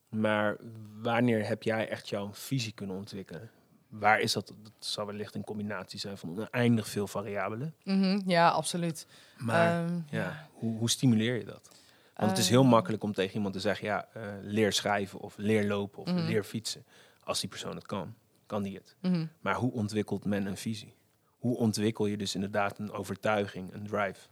[0.09, 0.57] Maar
[1.03, 3.51] wanneer heb jij echt jouw visie kunnen ontwikkelen?
[3.89, 4.47] Waar is dat?
[4.63, 7.75] Dat zal wellicht een combinatie zijn van oneindig veel variabelen.
[7.85, 9.07] Mhm, ja, absoluut.
[9.39, 11.76] Maar Ehm, ja, hoe, hoe stimuleer je dat?
[12.17, 15.19] Want het is Ehm, heel makkelijk om tegen iemand te zeggen: ja, eh, leer schrijven
[15.21, 16.25] of leer lopen of Mhm.
[16.27, 16.85] leer fietsen.
[17.25, 18.15] Als die persoon het kan,
[18.47, 18.97] kan die het.
[19.01, 19.27] mhm.
[19.41, 20.95] Maar hoe ontwikkelt men een visie?
[21.39, 24.29] Hoe ontwikkel je dus inderdaad een overtuiging, een drive?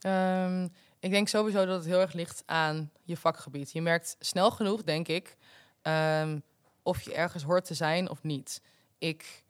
[0.00, 0.68] Ehm,
[0.98, 3.72] ik denk sowieso dat het heel erg ligt aan je vakgebied.
[3.72, 5.36] Je merkt snel genoeg, denk ik,
[5.82, 6.38] ehm,
[6.82, 8.62] of je ergens hoort te zijn of niet.
[8.98, 9.42] Ik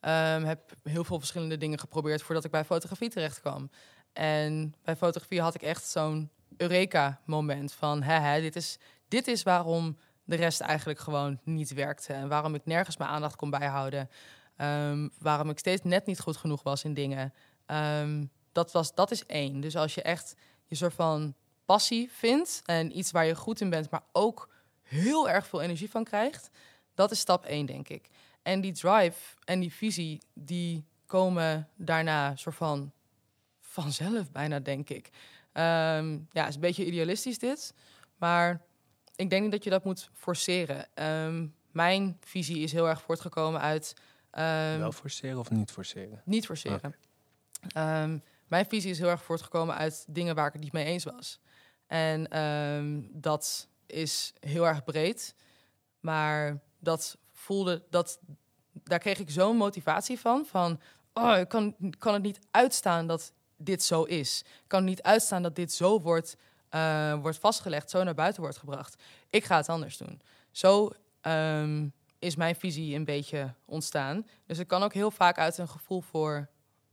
[0.00, 3.70] ehm, heb heel veel verschillende dingen geprobeerd voordat ik bij fotografie terecht kwam.
[4.12, 8.02] En bij fotografie had ik echt zo'n Eureka-moment van...
[8.02, 8.78] Hè, hè, dit, is,
[9.08, 12.12] dit is waarom de rest eigenlijk gewoon niet werkte.
[12.12, 14.10] En waarom ik nergens mijn aandacht kon bijhouden.
[14.56, 17.34] Ehm, waarom ik steeds net niet goed genoeg was in dingen.
[17.66, 19.60] Ehm, dat, was, dat is één.
[19.60, 20.34] Dus als je echt
[20.66, 21.34] je soort van
[21.64, 24.48] passie vindt en iets waar je goed in bent, maar ook
[24.82, 26.50] heel erg veel energie van krijgt,
[26.94, 28.08] dat is stap één, denk ik.
[28.42, 32.92] En die drive en die visie, die komen daarna soort van
[33.60, 35.10] vanzelf bijna, denk ik.
[35.52, 37.74] Ehm, ja, is een beetje idealistisch dit,
[38.16, 38.62] maar
[39.16, 40.86] ik denk niet dat je dat moet forceren.
[40.94, 43.94] Ehm, mijn visie is heel erg voortgekomen uit
[44.30, 46.22] ehm, Wel forceren of niet forceren?
[46.24, 46.94] niet forceren.
[48.48, 51.40] Mijn visie is heel erg voortgekomen uit dingen waar ik het niet mee eens was.
[51.86, 52.28] En
[53.12, 55.34] dat is heel erg breed.
[56.00, 58.18] Maar dat voelde, dat,
[58.72, 60.46] daar kreeg ik zo'n motivatie van.
[60.46, 60.80] Van,
[61.12, 63.32] oh, ik kan, kan het niet uitstaan dat
[63.62, 64.40] dit zo is.
[64.40, 66.36] Ik kan niet uitstaan dat dit zo wordt,
[66.68, 69.02] eh, wordt vastgelegd, zo naar buiten wordt gebracht.
[69.30, 70.20] Ik ga het anders doen.
[70.50, 70.90] Zo
[71.20, 71.88] ehm,
[72.18, 74.26] is mijn visie een beetje ontstaan.
[74.46, 76.48] Dus het kan ook heel vaak uit een gevoel voor,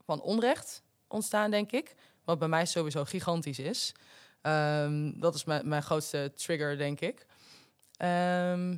[0.05, 1.95] van onrecht ontstaan, denk ik.
[2.23, 3.93] Wat bij mij sowieso gigantisch is.
[4.41, 7.25] Ehm, dat is mijn, mijn grootste trigger, denk ik.
[7.97, 8.77] Ehm,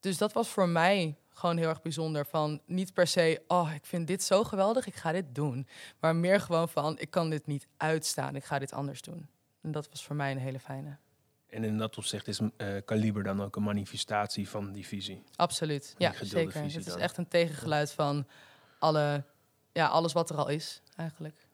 [0.00, 2.26] dus dat was voor mij gewoon heel erg bijzonder.
[2.26, 5.66] Van niet per se, oh, ik vind dit zo geweldig, ik ga dit doen.
[6.00, 9.28] Maar meer gewoon van, ik kan dit niet uitstaan, ik ga dit anders doen.
[9.60, 10.96] En dat was voor mij een hele fijne.
[11.46, 15.22] En in dat opzicht is eh Kaliber dan ook een manifestatie van die visie.
[15.36, 16.62] Absoluut, ja, zeker.
[16.62, 18.26] Het is echt een tegengeluid van
[18.78, 19.24] alle,
[19.72, 21.46] ja, alles wat er al is, eigenlijk.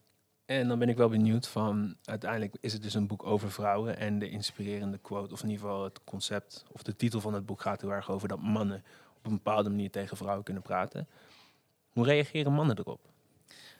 [0.44, 3.96] En dan ben ik wel benieuwd van, uiteindelijk is het dus een boek over vrouwen
[3.96, 7.46] en de inspirerende quote, of in ieder geval het concept, of de titel van het
[7.46, 8.84] boek gaat heel erg over dat mannen
[9.18, 11.08] op een bepaalde manier tegen vrouwen kunnen praten.
[11.88, 13.00] Hoe reageren mannen erop?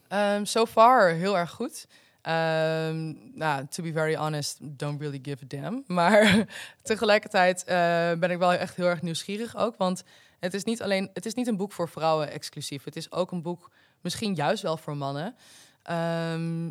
[0.08, 1.86] Ehm so far heel erg goed.
[2.22, 5.84] Ehm, nou, to be very honest, don't really give a damn.
[5.98, 6.46] Maar
[6.82, 7.76] tegelijkertijd eh,
[8.12, 9.76] ben ik wel echt heel erg nieuwsgierig ook.
[9.76, 10.02] Want
[10.38, 12.84] het is niet alleen, het is niet een boek voor vrouwen exclusief.
[12.84, 13.70] Het is ook een boek,
[14.00, 15.36] misschien juist wel voor mannen.
[15.82, 16.70] Ehm,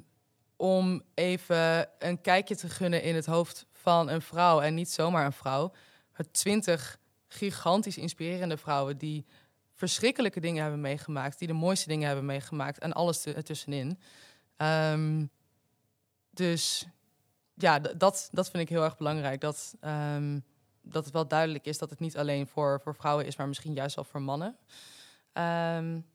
[0.55, 4.61] om even een kijkje te gunnen in het hoofd van een vrouw.
[4.61, 5.71] En niet zomaar een vrouw.
[6.11, 6.99] Het twintig
[7.37, 9.25] gigantisch inspirerende vrouwen die
[9.73, 13.99] verschrikkelijke dingen hebben meegemaakt, die de mooiste dingen hebben meegemaakt en alles ertussenin.
[14.57, 15.25] Ehm,
[16.29, 16.87] dus
[17.53, 19.41] ja, dat, dat vind ik heel erg belangrijk.
[19.41, 20.43] Dat, um,
[20.81, 23.73] dat het wel duidelijk is dat het niet alleen voor, voor vrouwen is, maar misschien
[23.73, 24.57] juist wel voor mannen.
[25.33, 26.05] Um,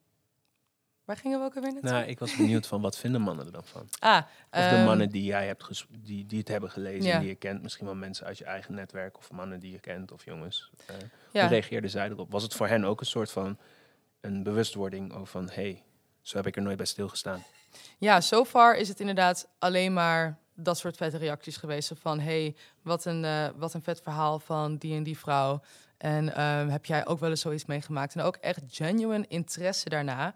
[1.13, 1.91] waar gingen we ook alweer naartoe?
[1.91, 3.89] Nou, ik was benieuwd van wat vinden mannen er dan van?
[3.99, 7.19] Ah, of de mannen die jij hebt die, die het hebben gelezen, ja.
[7.19, 10.13] die je kent, misschien wel mensen uit je eigen netwerk of mannen die je kent
[10.13, 10.71] of jongens.
[10.91, 10.97] Uh,
[11.33, 11.41] ja.
[11.41, 12.31] Hoe reageerden zij erop?
[12.31, 13.59] Was het voor hen ook een soort van
[14.21, 15.83] een bewustwording over van hé, hey,
[16.21, 17.43] zo heb ik er nooit bij stilgestaan?
[17.99, 21.93] Ja, so far is het inderdaad alleen maar dat soort vette reacties geweest.
[22.01, 25.61] Van hey, wat een, uh, wat een vet verhaal van die en die vrouw.
[25.99, 28.15] En uh, heb jij ook wel eens zoiets meegemaakt?
[28.15, 30.35] En ook echt genuine interesse daarna.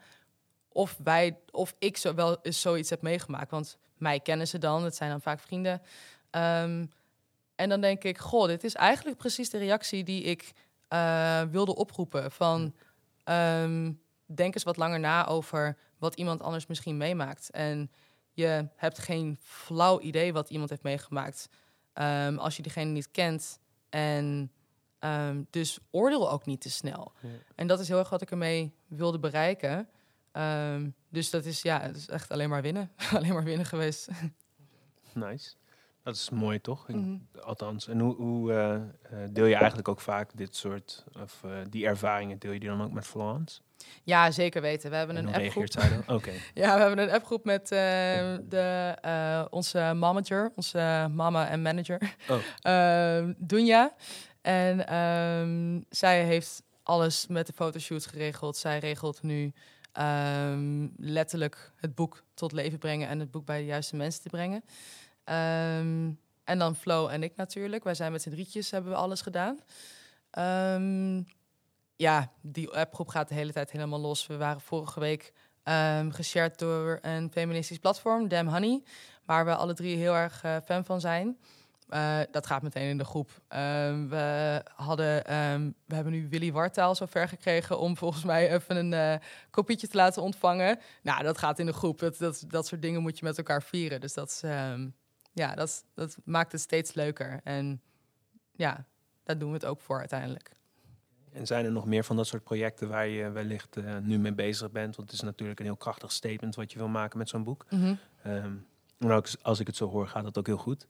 [0.77, 3.51] Of wij, of ik zo wel eens zoiets heb meegemaakt.
[3.51, 5.83] Want mij kennen ze dan, het zijn dan vaak vrienden.
[6.31, 6.93] Um,
[7.55, 10.53] en dan denk ik, goh, dit is eigenlijk precies de reactie die ik
[10.89, 12.31] uh, wilde oproepen.
[12.31, 12.75] Van
[13.25, 17.51] um, denk eens wat langer na over wat iemand anders misschien meemaakt.
[17.51, 17.91] En
[18.33, 21.49] je hebt geen flauw idee wat iemand heeft meegemaakt
[21.95, 23.59] um, als je diegene niet kent.
[23.89, 24.53] En
[25.01, 27.13] um, dus oordeel ook niet te snel.
[27.21, 27.29] Ja.
[27.55, 29.89] En dat is heel erg wat ik ermee wilde bereiken.
[30.37, 32.91] Um, dus dat is ja, het is echt alleen maar winnen.
[33.17, 34.09] alleen maar winnen geweest.
[35.15, 35.55] Nice.
[36.03, 36.89] Dat is mooi, toch?
[36.89, 37.29] Mm -hmm.
[37.43, 37.89] Althans.
[37.89, 42.39] En hoe, hoe uh, deel je eigenlijk ook vaak dit soort, of uh, die ervaringen,
[42.39, 43.61] deel je die dan ook met Florence?
[44.03, 44.91] Ja, zeker weten.
[44.91, 45.67] We hebben een appgroep.
[46.17, 46.33] Oké.
[46.55, 47.79] ja, we hebben een appgroep met uh,
[48.49, 52.39] de, uh, onze manager, onze mama en manager, oh.
[52.63, 53.95] uh, Dunja.
[54.43, 58.57] En um, zij heeft alles met de fotoshoot geregeld.
[58.57, 59.53] Zij regelt nu
[59.99, 64.29] um, letterlijk het boek tot leven brengen en het boek bij de juiste mensen te
[64.29, 64.63] brengen.
[65.25, 67.85] Um, en dan Flo en ik natuurlijk.
[67.85, 69.59] Wij zijn met z'n drietjes, hebben we alles gedaan.
[70.79, 71.27] Um,
[71.97, 74.27] ja, die appgroep gaat de hele tijd helemaal los.
[74.27, 75.33] We waren vorige week
[75.65, 78.83] um, geshared door een feministisch platform, Damn Honey,
[79.25, 81.39] waar we alle drie heel erg uh, fan van zijn.
[81.91, 83.31] Uh, dat gaat meteen in de groep.
[83.49, 88.77] Um, we, hadden, um, we hebben nu Willy Wartaal zover gekregen om volgens mij even
[88.77, 90.79] een uh, kopietje te laten ontvangen.
[91.03, 91.99] Nou, dat gaat in de groep.
[91.99, 94.01] Dat, dat, dat soort dingen moet je met elkaar vieren.
[94.01, 94.95] Dus dat, um,
[95.33, 97.41] ja, dat, dat maakt het steeds leuker.
[97.45, 97.81] En
[98.53, 98.85] ja,
[99.23, 100.51] daar doen we het ook voor uiteindelijk.
[101.33, 104.35] En zijn er nog meer van dat soort projecten waar je wellicht uh, nu mee
[104.35, 104.97] bezig bent?
[104.97, 107.67] Want het is natuurlijk een heel krachtig statement wat je wil maken met zo'n boek.
[107.71, 107.99] Mm -hmm.
[108.33, 108.67] um,
[108.99, 110.87] en ook als ik het zo hoor, gaat dat ook heel goed.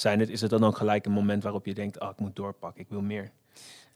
[0.00, 2.36] Zijn het, is het dan ook gelijk een moment waarop je denkt, oh, ik moet
[2.36, 3.30] doorpakken, ik wil meer?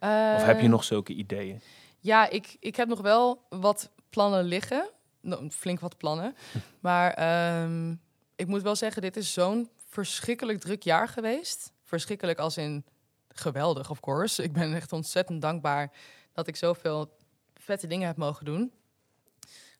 [0.00, 1.60] Uh, of heb je nog zulke ideeën?
[1.98, 4.90] Ja, ik, ik heb nog wel wat plannen liggen.
[5.20, 6.34] Nou, flink wat plannen.
[6.80, 8.00] maar um,
[8.36, 11.72] ik moet wel zeggen, dit is zo'n verschrikkelijk druk jaar geweest.
[11.82, 12.84] Verschrikkelijk als in
[13.28, 14.42] geweldig, of course.
[14.42, 15.92] Ik ben echt ontzettend dankbaar
[16.32, 17.16] dat ik zoveel
[17.54, 18.72] vette dingen heb mogen doen.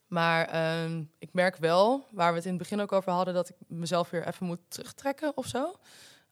[0.07, 3.49] Maar um, ik merk wel, waar we het in het begin ook over hadden, dat
[3.49, 5.77] ik mezelf weer even moet terugtrekken of zo.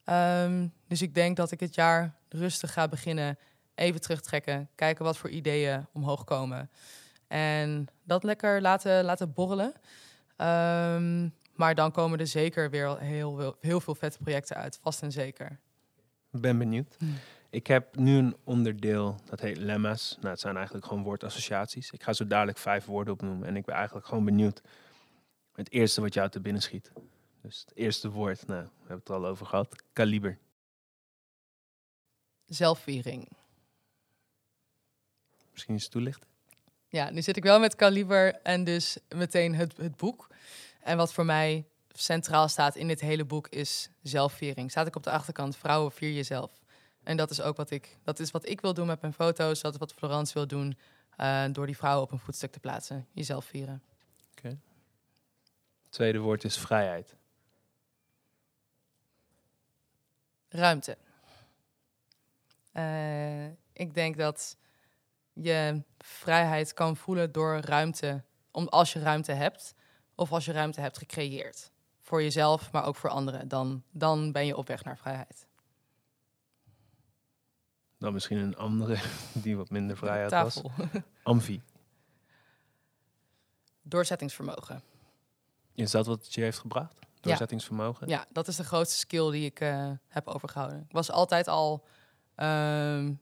[0.04, 3.38] Um, dus ik denk dat ik het jaar rustig ga beginnen,
[3.74, 6.70] even terugtrekken, kijken wat voor ideeën omhoog komen.
[7.26, 9.72] En dat lekker laten, laten borrelen.
[10.36, 15.12] Um, maar dan komen er zeker weer heel, heel veel vette projecten uit, vast en
[15.12, 15.58] zeker.
[16.30, 16.96] Ben benieuwd.
[16.98, 17.14] Hmm.
[17.50, 20.16] Ik heb nu een onderdeel, dat heet lemma's.
[20.20, 21.90] Nou, het zijn eigenlijk gewoon woordassociaties.
[21.90, 23.48] Ik ga zo dadelijk vijf woorden opnoemen.
[23.48, 24.62] En ik ben eigenlijk gewoon benieuwd
[25.54, 26.92] het eerste wat jou te binnen schiet.
[27.42, 29.82] Dus het eerste woord, nou, we hebben het er al over gehad.
[29.92, 30.38] Kaliber.
[32.46, 33.28] Zelfviering.
[35.50, 36.28] Misschien eens toelichten?
[36.88, 40.26] Ja, nu zit ik wel met kaliber en dus meteen het, het boek.
[40.80, 44.70] En wat voor mij centraal staat in dit hele boek is zelfviering.
[44.70, 46.62] Staat ik op de achterkant, vrouwen vier jezelf.
[47.02, 49.60] En dat is ook wat ik, dat is wat ik wil doen met mijn foto's.
[49.60, 50.78] Dat is wat Florence wil doen
[51.20, 53.06] uh, door die vrouwen op een voetstuk te plaatsen.
[53.12, 53.82] Jezelf vieren.
[54.30, 54.38] Oké.
[54.38, 54.58] Okay.
[55.88, 57.16] Tweede woord is vrijheid.
[60.52, 60.96] Ruimte.
[62.74, 64.56] Uh, ik denk dat
[65.32, 69.74] je vrijheid kan voelen door ruimte, om, als je ruimte hebt,
[70.14, 71.70] of als je ruimte hebt gecreëerd.
[72.00, 73.48] Voor jezelf, maar ook voor anderen.
[73.48, 75.46] Dan, dan ben je op weg naar vrijheid.
[77.98, 78.98] Dan misschien een andere
[79.32, 80.62] die wat minder vrijheid was.
[81.22, 81.62] Amfi.
[83.82, 84.82] Doorzettingsvermogen.
[85.74, 87.01] Is dat wat het je heeft gebracht?
[87.22, 88.08] Doorzettingsvermogen?
[88.08, 90.80] Ja, dat is de grootste skill die ik eh, heb overgehouden.
[90.80, 91.86] Ik was altijd al.
[92.34, 93.12] ehm,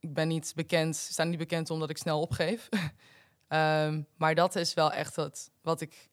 [0.00, 2.68] ik ben niet bekend, sta niet bekend omdat ik snel opgeef.
[3.48, 6.10] Ehm, maar dat is wel echt het, wat ik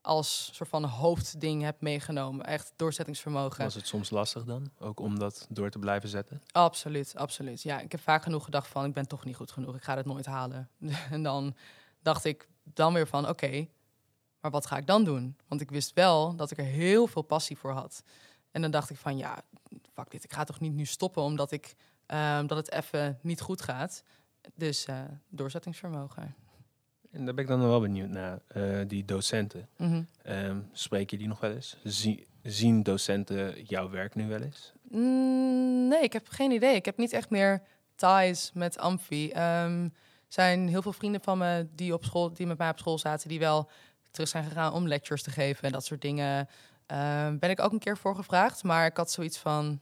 [0.00, 2.46] als soort van hoofdding heb meegenomen.
[2.46, 3.64] Echt doorzettingsvermogen.
[3.64, 4.70] Was het soms lastig dan?
[4.78, 6.42] Ook om dat door te blijven zetten?
[6.52, 7.62] Absoluut, absoluut.
[7.62, 9.76] Ja, ik heb vaak genoeg gedacht van ik ben toch niet goed genoeg.
[9.76, 10.70] Ik ga het nooit halen.
[11.10, 11.56] en dan
[12.02, 13.66] dacht ik dan weer van oké,
[14.40, 15.36] maar wat ga ik dan doen?
[15.48, 18.02] Want ik wist wel dat ik er heel veel passie voor had.
[18.50, 19.42] En dan dacht ik van ja,
[19.94, 20.24] fuck dit.
[20.24, 21.74] Ik ga toch niet nu stoppen omdat ik
[22.06, 24.02] ehm, dat het even niet goed gaat.
[24.54, 26.34] Dus eh, doorzettingsvermogen.
[27.10, 28.38] En daar ben ik dan wel benieuwd naar.
[28.46, 29.68] eh, die docenten.
[29.76, 30.02] Mhm.
[30.22, 31.76] Ehm, spreek je die nog wel eens?
[31.84, 34.72] Zie- zien docenten jouw werk nu wel eens?
[34.82, 36.74] Mm, nee, ik heb geen idee.
[36.74, 37.62] Ik heb niet echt meer
[37.94, 39.30] ties met Amfi.
[39.30, 39.88] Ehm
[40.28, 43.28] zijn heel veel vrienden van me die op school, die met mij op school zaten,
[43.28, 43.70] die wel
[44.10, 46.48] terug zijn gegaan om lectures te geven en dat soort dingen.
[46.86, 49.80] Ehm, ben ik ook een keer voor gevraagd, maar ik had zoiets van,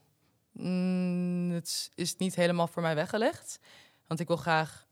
[0.53, 3.59] mm, het is niet helemaal voor mij weggelegd,
[4.07, 4.87] want ik wil graag,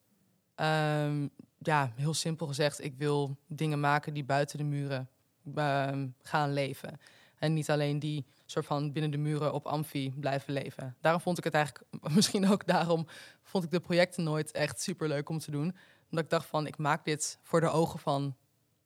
[0.55, 1.29] ehm,
[1.59, 5.09] ja, heel simpel gezegd, ik wil dingen maken die buiten de muren
[5.55, 7.01] ehm, gaan leven.
[7.39, 10.97] En niet alleen die soort van binnen de muren op Amfi blijven leven.
[11.01, 11.85] Daarom vond ik het eigenlijk,
[12.15, 13.07] misschien ook daarom
[13.43, 15.77] vond ik de projecten nooit echt super leuk om te doen.
[16.11, 18.37] Omdat ik dacht van, ik maak dit voor de ogen van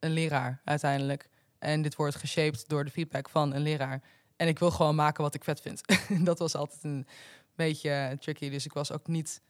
[0.01, 1.29] een leraar uiteindelijk.
[1.59, 4.03] En dit wordt geshaped door de feedback van een leraar.
[4.37, 5.83] En ik wil gewoon maken wat ik vet vind.
[6.29, 7.07] dat was altijd een
[7.55, 8.51] beetje tricky.
[8.51, 9.41] Dus ik was ook niet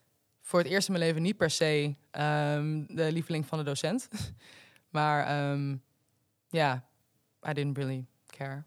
[0.40, 4.08] voor het eerst in mijn leven niet per se ehm, de lieveling van de docent.
[4.96, 5.76] maar ehm,
[6.48, 6.88] ja,
[7.48, 8.64] I didn't really care.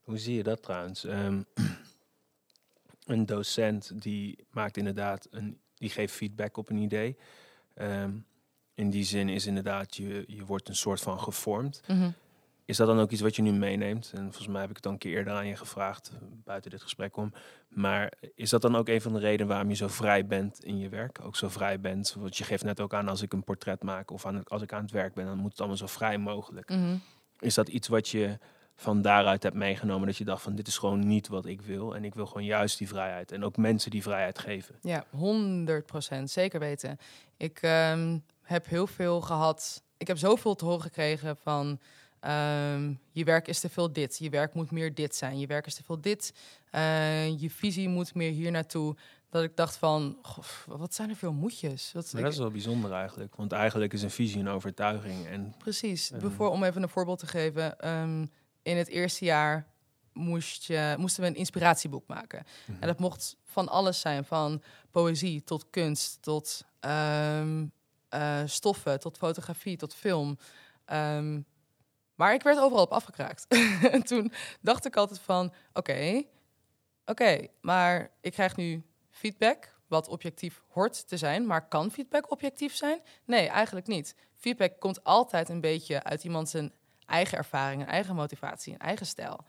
[0.00, 1.04] Hoe zie je dat trouwens?
[1.04, 1.42] Ehm,
[3.04, 7.16] een docent die maakt inderdaad een, die geeft feedback op een idee.
[8.76, 11.82] In die zin is inderdaad, je, je wordt een soort van gevormd.
[11.86, 12.10] Mhm.
[12.64, 14.12] Is dat dan ook iets wat je nu meeneemt?
[14.14, 16.70] En volgens mij heb ik het al een keer eerder aan je gevraagd, eh, buiten
[16.70, 17.32] dit gesprek om.
[17.68, 20.78] Maar is dat dan ook een van de redenen waarom je zo vrij bent in
[20.78, 21.18] je werk?
[21.22, 22.14] Ook zo vrij bent?
[22.18, 24.72] Want je geeft net ook aan als ik een portret maak of aan als ik
[24.72, 26.68] aan het werk ben, dan moet het allemaal zo vrij mogelijk.
[26.68, 26.96] Mhm.
[27.38, 28.38] Is dat iets wat je
[28.74, 30.06] van daaruit hebt meegenomen?
[30.06, 31.94] Dat je dacht van dit is gewoon niet wat ik wil.
[31.94, 33.32] En ik wil gewoon juist die vrijheid.
[33.32, 34.74] En ook mensen die vrijheid geven.
[34.80, 36.30] Ja, 100 procent.
[36.30, 36.98] Zeker weten.
[37.36, 39.82] Ik ehm, heb heel veel gehad.
[39.96, 41.80] Ik heb zoveel te horen gekregen van.
[42.20, 44.18] ehm, je werk is te veel dit.
[44.18, 45.38] Je werk moet meer dit zijn.
[45.38, 46.32] Je werk is te veel dit.
[46.70, 48.96] Eh, je visie moet meer hier naartoe.
[49.30, 50.18] Dat ik dacht van,
[50.66, 51.92] wat zijn er veel moedjes.
[51.92, 53.34] Wat, Maar ik- dat is wel bijzonder eigenlijk.
[53.36, 55.26] Want eigenlijk is een visie een overtuiging.
[55.26, 56.12] En Precies.
[56.38, 57.78] Om even een voorbeeld te geven.
[57.78, 58.26] ehm,
[58.62, 59.66] in het eerste jaar
[60.12, 62.44] moest je, moesten we een inspiratieboek maken.
[62.66, 62.80] Mhm.
[62.82, 64.24] En dat mocht van alles zijn.
[64.24, 67.66] Van poëzie tot kunst, tot ehm,
[68.16, 70.38] eh, stoffen, tot fotografie, tot film.
[70.84, 71.40] Ehm,
[72.14, 73.46] maar ik werd overal op afgekraakt.
[73.96, 76.22] en toen dacht ik altijd van, oké,
[77.04, 81.46] oké, maar ik krijg nu feedback, wat objectief hoort te zijn.
[81.46, 83.00] Maar kan feedback objectief zijn?
[83.24, 84.14] Nee, eigenlijk niet.
[84.34, 86.72] Feedback komt altijd een beetje uit iemand zijn
[87.06, 89.44] eigen ervaring, een eigen motivatie, een eigen stijl.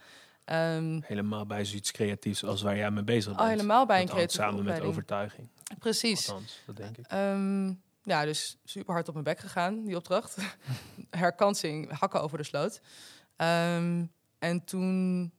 [0.45, 3.39] Ehm, helemaal bij zoiets creatiefs als waar jij mee bezig bent.
[3.39, 5.47] al helemaal bij een creatieve samen met overtuiging.
[5.80, 6.30] Precies.
[6.30, 7.05] Althans, dat denk ik.
[7.07, 7.74] Ehm,
[8.08, 10.38] ja, dus super hard op mijn bek gegaan, die opdracht.
[11.10, 12.82] Herkansing, hakken over de sloot.
[13.36, 14.05] Ehm,
[14.39, 15.32] en toen,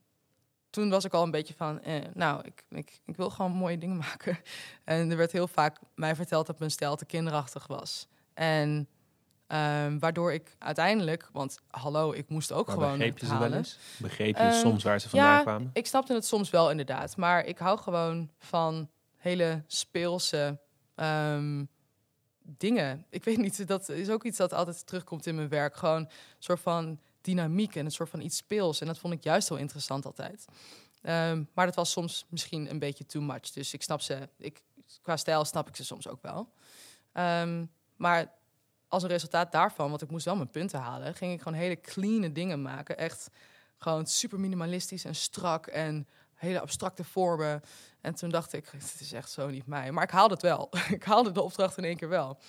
[0.69, 3.77] toen was ik al een beetje van, eh, nou, ik, ik, ik wil gewoon mooie
[3.77, 4.37] dingen maken.
[4.83, 8.07] En er werd heel vaak mij verteld dat mijn stijl te kinderachtig was.
[8.33, 8.87] En
[9.47, 13.53] ehm, waardoor ik uiteindelijk, want hallo, ik moest ook Maar gewoon begreep je ze wel
[13.53, 13.77] eens?
[13.97, 15.69] Begreep je Ehm, soms waar ze vandaan ja, kwamen?
[15.73, 20.59] Ik snapte het soms wel inderdaad, maar ik hou gewoon van hele speelse
[22.57, 23.05] dingen.
[23.09, 25.75] Ik weet niet, dat is ook iets dat altijd terugkomt in mijn werk.
[25.75, 28.81] Gewoon een soort van dynamiek en een soort van iets speels.
[28.81, 30.45] En dat vond ik juist heel interessant altijd.
[31.01, 33.51] Ehm, maar dat was soms misschien een beetje too much.
[33.51, 34.61] Dus ik snap ze, ik,
[35.01, 36.49] qua stijl snap ik ze soms ook wel.
[37.11, 38.31] Ehm, maar
[38.87, 41.81] als een resultaat daarvan, want ik moest wel mijn punten halen, ging ik gewoon hele
[41.81, 42.97] clean dingen maken.
[42.97, 43.29] Echt
[43.77, 46.07] gewoon super minimalistisch en strak en
[46.39, 47.61] hele abstracte vormen.
[48.01, 49.91] En toen dacht ik, het is echt zo niet mij.
[49.91, 50.69] Maar ik haalde het wel.
[50.97, 52.39] ik haalde de opdracht in één keer wel.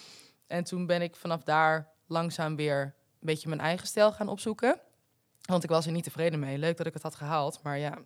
[0.46, 4.80] En toen ben ik vanaf daar langzaam weer een beetje mijn eigen stijl gaan opzoeken.
[5.40, 6.58] Want ik was er niet tevreden mee.
[6.58, 7.98] Leuk dat ik het had gehaald, maar ja,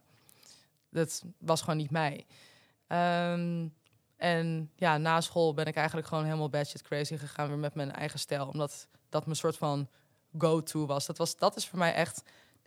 [0.90, 2.26] dat was gewoon niet mij.
[2.86, 3.68] Ehm,
[4.16, 7.92] en ja, na school ben ik eigenlijk gewoon helemaal batshit crazy gegaan weer met mijn
[7.92, 8.48] eigen stijl.
[8.48, 9.88] Omdat dat mijn soort van
[10.38, 11.06] go-to was.
[11.06, 11.36] Dat, was.
[11.36, 12.22] dat is voor mij echt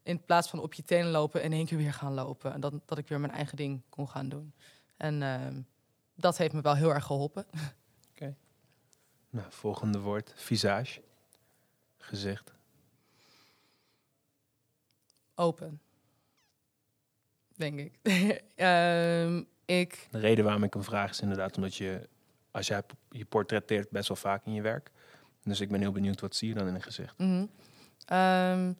[0.08, 2.54] in plaats van op je tenen lopen in één keer weer gaan lopen.
[2.54, 4.54] En dat, dat ik weer mijn eigen ding kon gaan doen.
[4.98, 5.62] En ehm,
[6.16, 7.46] dat heeft me wel heel erg geholpen.
[9.30, 10.34] Nou, volgende woord.
[10.36, 11.02] Visage.
[11.98, 12.54] Gezicht.
[15.36, 15.82] Open.
[17.56, 18.00] Denk ik.
[18.56, 20.08] Ehm, ik.
[20.12, 22.10] De reden waarom ik een vraag is inderdaad omdat je,
[22.52, 24.92] als jij je portretteert best wel vaak in je werk.
[25.44, 27.18] Dus ik ben heel benieuwd, wat zie je dan in een gezicht?
[27.18, 27.46] mhm.
[28.06, 28.74] Ehm,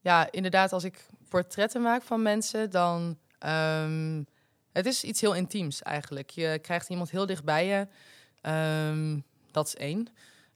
[0.00, 3.18] ja, inderdaad, als ik portretten maak van mensen, dan.
[3.38, 4.22] ehm,
[4.72, 6.30] het is iets heel intiems eigenlijk.
[6.30, 7.88] Je krijgt iemand heel dicht bij je.
[8.40, 9.18] Ehm,
[9.50, 10.08] dat is één.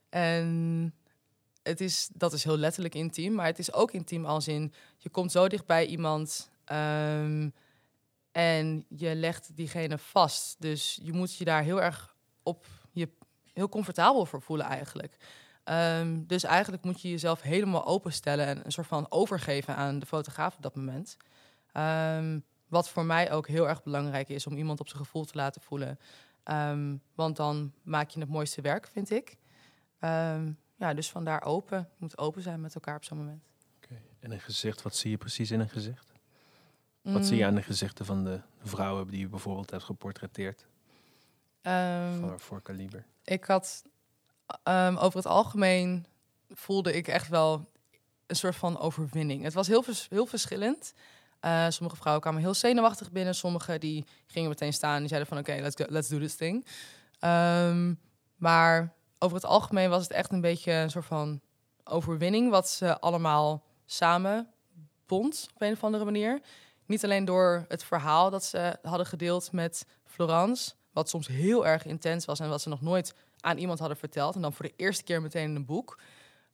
[0.08, 0.94] En
[1.62, 5.08] het is, dat is heel letterlijk intiem, maar het is ook intiem als in je
[5.08, 7.50] komt zo dicht bij iemand ehm,
[8.32, 10.56] en je legt diegene vast.
[10.58, 13.08] Dus je moet je daar heel erg op je
[13.52, 15.16] heel comfortabel voor voelen eigenlijk.
[15.64, 20.06] Ehm, dus eigenlijk moet je jezelf helemaal openstellen en een soort van overgeven aan de
[20.06, 21.16] fotograaf op dat moment.
[21.72, 25.36] Ehm, wat voor mij ook heel erg belangrijk is om iemand op zijn gevoel te
[25.36, 25.98] laten voelen.
[26.42, 29.36] Ehm, want dan maak je het mooiste werk, vind ik.
[30.76, 31.78] Ja, dus vandaar open.
[31.78, 33.42] Je moet open zijn met elkaar op zo'n moment.
[34.20, 36.12] En een gezicht, wat zie je precies in een gezicht?
[37.00, 40.66] Wat zie je Mm, aan de gezichten van de vrouwen die je bijvoorbeeld hebt geportretteerd?
[42.18, 43.06] voor, voor kaliber.
[43.24, 43.84] ik had
[44.62, 46.06] ehm, over het algemeen
[46.48, 47.64] voelde ik echt wel
[48.26, 49.42] een soort van overwinning.
[49.42, 50.92] Het was heel, heel verschillend.
[51.40, 53.34] Eh, sommige vrouwen kwamen heel zenuwachtig binnen.
[53.34, 56.66] Sommige die gingen meteen staan en zeiden van oké, let's let's do this thing.
[57.18, 57.94] Ehm,
[58.36, 61.40] maar over het algemeen was het echt een beetje een soort van
[61.84, 64.48] overwinning wat ze allemaal samen
[65.06, 66.40] bond op een of andere manier.
[66.86, 71.84] Niet alleen door het verhaal dat ze hadden gedeeld met Florence, wat soms heel erg
[71.84, 74.34] intens was en wat ze nog nooit aan iemand hadden verteld.
[74.34, 75.98] En dan voor de eerste keer meteen in een boek.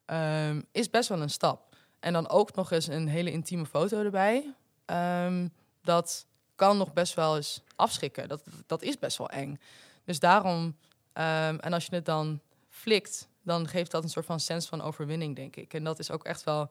[0.04, 1.76] ehm, is best wel een stap.
[2.00, 4.54] En dan ook nog eens een hele intieme foto erbij.
[4.84, 5.48] Ehm,
[5.82, 8.28] dat kan nog best wel eens afschrikken.
[8.28, 9.60] Dat, dat is best wel eng.
[10.04, 10.76] Dus daarom,
[11.12, 14.82] ehm, en als je het dan flikt, dan geeft dat een soort van sens van
[14.82, 15.74] overwinning, denk ik.
[15.74, 16.70] En dat is ook echt wel,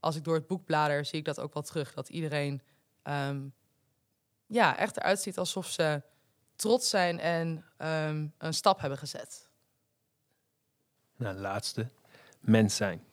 [0.00, 1.94] als ik door het boek blader, zie ik dat ook wel terug.
[1.94, 2.62] Dat iedereen
[4.46, 6.02] ja, echt eruit ziet alsof ze
[6.56, 7.64] trots zijn en
[8.38, 9.45] een stap hebben gezet.
[11.16, 11.88] Nou, laatste.
[12.40, 13.04] Mens zijn.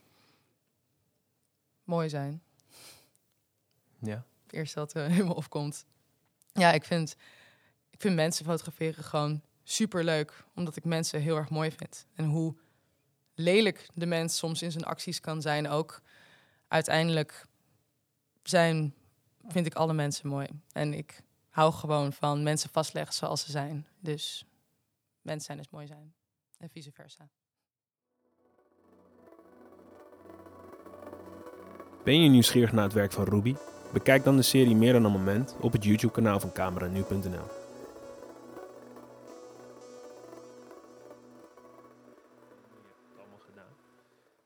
[1.84, 2.44] Mooi zijn.
[4.00, 4.26] Ja.
[4.44, 5.86] Het eerste wat er helemaal opkomt.
[6.54, 7.16] Ja, ik vind,
[7.90, 10.44] ik vind mensen fotograferen gewoon super leuk.
[10.56, 12.06] Omdat ik mensen heel erg mooi vind.
[12.16, 12.56] En hoe
[13.34, 16.02] lelijk de mens soms in zijn acties kan zijn ook.
[16.68, 17.46] Uiteindelijk
[18.44, 18.94] zijn,
[19.48, 20.48] vind ik alle mensen mooi.
[20.72, 23.88] En ik hou gewoon van mensen vastleggen zoals ze zijn.
[24.00, 24.46] Dus
[25.22, 26.14] mens zijn is mooi zijn.
[26.58, 27.30] En vice versa.
[32.04, 33.56] Ben je nieuwsgierig naar het werk van Ruby?
[33.94, 37.46] Bekijk dan de serie Meer dan een moment op het YouTube-kanaal van cameranu.nl.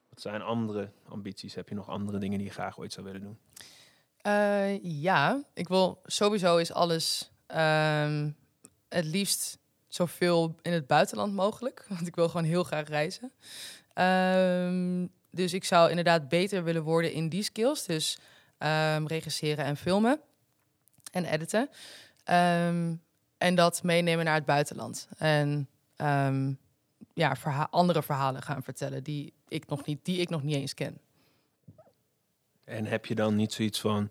[0.10, 1.56] Wat zijn andere ambities?
[1.56, 3.38] Heb je nog andere dingen die je graag ooit zou willen doen?
[4.22, 8.30] Eh, ja, ik wil sowieso is alles ehm,
[8.90, 11.86] het liefst zoveel in het buitenland mogelijk.
[11.90, 13.32] Want ik wil gewoon heel graag reizen.
[13.94, 17.86] Ehm, dus ik zou inderdaad beter willen worden in die skills.
[17.86, 18.20] Dus
[18.58, 20.20] ehm, regisseren en filmen
[21.12, 21.70] en editen.
[22.24, 22.96] Ehm,
[23.38, 25.08] en dat meenemen naar het buitenland.
[25.18, 26.54] En ehm,
[27.14, 30.74] ja, verha- andere verhalen gaan vertellen die ik, nog niet, die ik nog niet eens
[30.74, 30.98] ken.
[32.64, 34.10] En heb je dan niet zoiets van...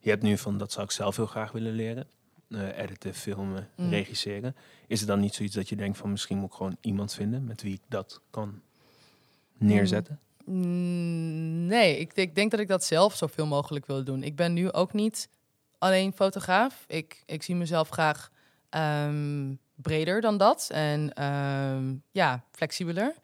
[0.00, 2.08] Je hebt nu van, dat zou ik zelf heel graag willen leren.
[2.48, 3.90] Eh, editen, filmen, Mm.
[3.90, 4.56] regisseren.
[4.86, 6.10] Is er dan niet zoiets dat je denkt van...
[6.10, 8.62] Misschien moet ik gewoon iemand vinden met wie ik dat kan
[9.56, 10.20] neerzetten?
[10.50, 14.22] Nee, ik, ik denk dat ik dat zelf zoveel mogelijk wil doen.
[14.22, 15.28] Ik ben nu ook niet
[15.78, 16.84] alleen fotograaf.
[16.86, 18.30] Ik, ik zie mezelf graag
[18.68, 23.14] ehm, breder dan dat en ehm, ja, flexibeler.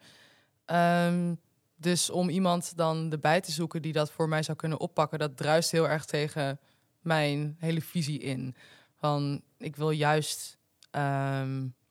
[0.65, 1.35] Ehm,
[1.75, 5.37] dus om iemand dan erbij te zoeken die dat voor mij zou kunnen oppakken, dat
[5.37, 6.59] druist heel erg tegen
[7.01, 8.55] mijn hele visie in.
[8.95, 10.57] Van ik wil juist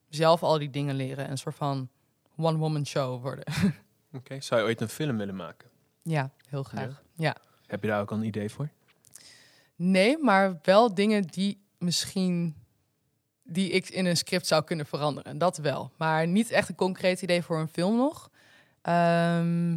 [0.09, 1.89] zelf al die dingen leren, een soort van
[2.37, 3.45] one-woman show worden.
[4.15, 4.41] Oké.
[4.41, 5.69] Zou je ooit een film willen maken?
[6.03, 7.03] Ja, heel graag.
[7.15, 7.37] Ja.
[7.67, 8.69] Heb je daar ook al een idee voor?
[9.77, 12.55] Nee, maar wel dingen die misschien
[13.43, 15.39] die ik in een script zou kunnen veranderen.
[15.39, 15.93] Dat wel.
[15.97, 18.31] Maar niet echt een concreet idee voor een film nog.
[18.83, 19.71] Ehm,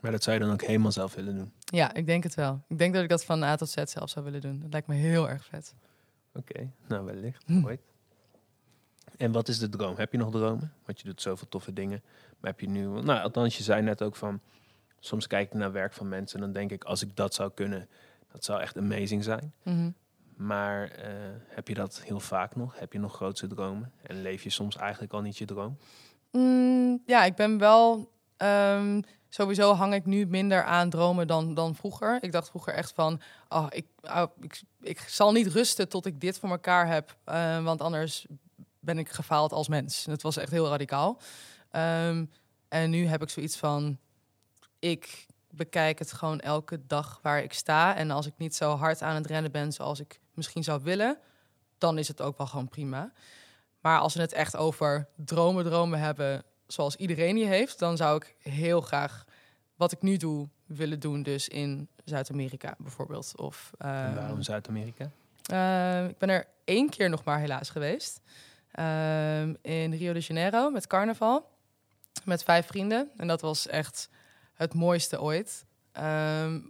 [0.00, 1.52] Maar dat zou je dan ook helemaal zelf willen doen?
[1.64, 2.62] ja, ik denk het wel.
[2.68, 4.60] Ik denk dat ik dat van A tot Z zelf zou willen doen.
[4.60, 5.74] Dat lijkt me heel erg vet.
[6.34, 7.42] Oké, nou wellicht.
[7.46, 7.64] Hm.
[7.64, 7.80] Ooit.
[9.16, 9.96] En wat is de droom?
[9.96, 10.72] Heb je nog dromen?
[10.84, 12.02] Want je doet zoveel toffe dingen.
[12.40, 12.86] Maar heb je nu...
[12.86, 14.40] Nou, althans, je zei net ook van...
[14.98, 16.84] Soms kijk ik naar werk van mensen en dan denk ik...
[16.84, 17.88] Als ik dat zou kunnen,
[18.32, 19.54] dat zou echt amazing zijn.
[19.62, 19.90] Mhm.
[20.36, 21.10] Maar eh,
[21.46, 22.78] heb je dat heel vaak nog?
[22.78, 23.92] Heb je nog grootste dromen?
[24.02, 25.76] En leef je soms eigenlijk al niet je droom?
[26.30, 28.10] Mm, ja, ik ben wel
[28.40, 32.18] Ehm, sowieso hang ik nu minder aan dromen dan, dan vroeger.
[32.20, 36.20] Ik dacht vroeger echt van, oh, ik, oh, ik, ik zal niet rusten tot ik
[36.20, 38.26] dit voor elkaar heb, eh, want anders
[38.78, 40.04] ben ik gefaald als mens.
[40.04, 41.20] Het was echt heel radicaal.
[41.70, 42.24] Ehm,
[42.68, 43.98] en nu heb ik zoiets van,
[44.78, 47.96] ik bekijk het gewoon elke dag waar ik sta.
[47.96, 51.18] En als ik niet zo hard aan het rennen ben zoals ik misschien zou willen,
[51.78, 53.12] dan is het ook wel gewoon prima.
[53.80, 58.16] Maar als we het echt over dromen, dromen hebben, zoals iedereen die heeft, dan zou
[58.16, 59.24] ik heel graag
[59.76, 63.32] wat ik nu doe willen doen, dus in Zuid-Amerika bijvoorbeeld.
[63.36, 65.10] Of, En waarom ehm, Zuid-Amerika?
[65.46, 68.20] eh, ik ben er één keer nog maar helaas geweest.
[68.70, 71.49] Ehm, in Rio de Janeiro met carnaval.
[72.30, 73.10] Met vijf vrienden.
[73.16, 74.08] En dat was echt
[74.54, 75.64] het mooiste ooit.
[75.92, 76.60] Ehm,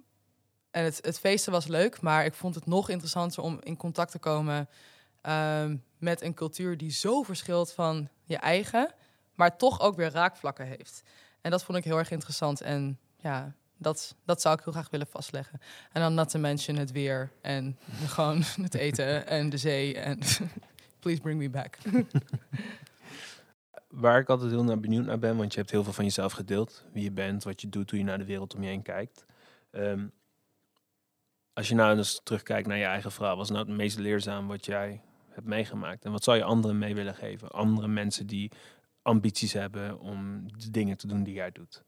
[0.70, 4.11] en het, het feesten was leuk, maar ik vond het nog interessanter om in contact
[4.11, 4.68] te komen
[5.20, 8.94] ehm, met een cultuur die zo verschilt van je eigen,
[9.34, 11.02] maar toch ook weer raakvlakken heeft.
[11.40, 12.61] En dat vond ik heel erg interessant.
[12.61, 15.61] En ja, dat, dat zou ik heel graag willen vastleggen.
[15.92, 17.78] En dan not to mention het weer en
[18.14, 19.98] gewoon het eten en de zee.
[19.98, 20.18] En
[21.00, 21.78] please bring me back.
[23.91, 26.32] Waar ik altijd heel naar benieuwd naar ben, want je hebt heel veel van jezelf
[26.32, 26.84] gedeeld.
[26.93, 29.26] Wie je bent, wat je doet, hoe je naar de wereld om je heen kijkt.
[29.70, 30.07] Ehm,
[31.53, 34.47] als je nou eens terugkijkt naar je eigen verhaal, wat is nou het meest leerzaam
[34.47, 36.05] wat jij hebt meegemaakt?
[36.05, 37.51] En wat zou je anderen mee willen geven?
[37.51, 38.53] Andere mensen die
[39.03, 41.84] ambities hebben om de dingen te doen die jij doet.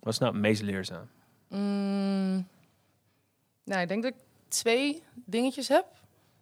[0.00, 1.08] Wat is nou het meest leerzaam?
[1.48, 2.48] Mm,
[3.64, 5.86] nou, ik denk dat ik twee dingetjes heb.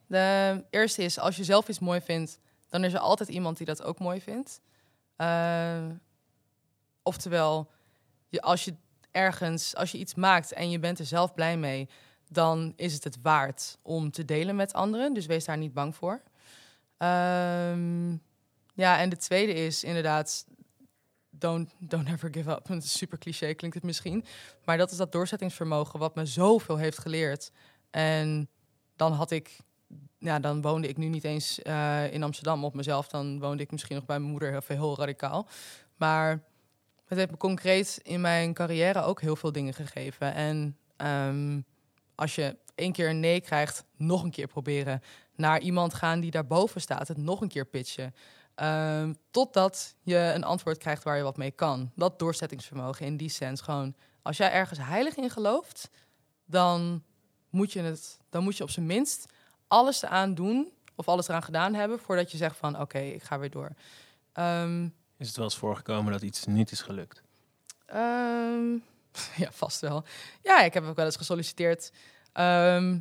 [0.06, 2.40] De eerste is, als je zelf iets mooi vindt,
[2.72, 4.60] dan is er altijd iemand die dat ook mooi vindt.
[5.16, 5.86] Eh,
[7.02, 7.70] oftewel,
[8.28, 8.74] je, als je
[9.10, 11.88] ergens, als je iets maakt en je bent er zelf blij mee,
[12.28, 15.14] dan is het het waard om te delen met anderen.
[15.14, 16.22] Dus wees daar niet bang voor.
[16.96, 18.10] Ehm,
[18.74, 20.46] ja, en de tweede is inderdaad,
[21.30, 22.70] don't, don't ever give up.
[22.70, 24.24] Is super cliché, klinkt het misschien.
[24.64, 27.52] Maar dat is dat doorzettingsvermogen wat me zoveel heeft geleerd.
[27.90, 28.48] En
[28.96, 29.58] dan had ik,
[30.22, 33.08] ja, dan woonde ik nu niet eens eh, in Amsterdam op mezelf.
[33.08, 35.48] Dan woonde ik misschien nog bij mijn moeder, heel, heel radicaal.
[35.96, 36.42] Maar
[37.06, 40.34] het heeft me concreet in mijn carrière ook heel veel dingen gegeven.
[40.34, 41.60] En ehm,
[42.14, 45.02] als je één keer een nee krijgt, nog een keer proberen.
[45.36, 48.14] Naar iemand gaan die daarboven staat, het nog een keer pitchen.
[48.54, 51.90] Ehm, totdat je een antwoord krijgt waar je wat mee kan.
[51.94, 53.60] Dat doorzettingsvermogen in die sens.
[53.60, 55.90] Gewoon, als jij ergens heilig in gelooft,
[56.44, 57.02] dan
[57.50, 59.32] moet je, het, dan moet je op zijn minst
[59.72, 63.38] alles eraan doen of alles eraan gedaan hebben voordat je zegt van oké, ik ga
[63.38, 63.70] weer door.
[64.32, 67.22] Ehm, Is het wel eens voorgekomen dat iets niet is gelukt?
[67.86, 68.72] Ehm,
[69.42, 70.04] ja, vast wel.
[70.42, 71.92] Ja, ik heb ook wel eens gesolliciteerd.
[72.32, 72.98] Ehm,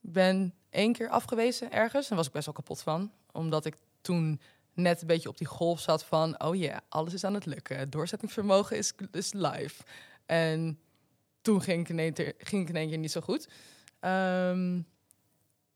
[0.00, 2.08] ben één keer afgewezen ergens.
[2.08, 3.12] Daar was ik best wel kapot van.
[3.32, 4.40] Omdat ik toen
[4.72, 6.42] net een beetje op die golf zat van...
[6.42, 7.90] oh ja, alles is aan het lukken.
[7.90, 9.82] Doorzettingsvermogen is, is live.
[10.26, 10.78] En
[11.42, 13.48] toen ging ik, in één keer, ging ik in één keer niet zo goed.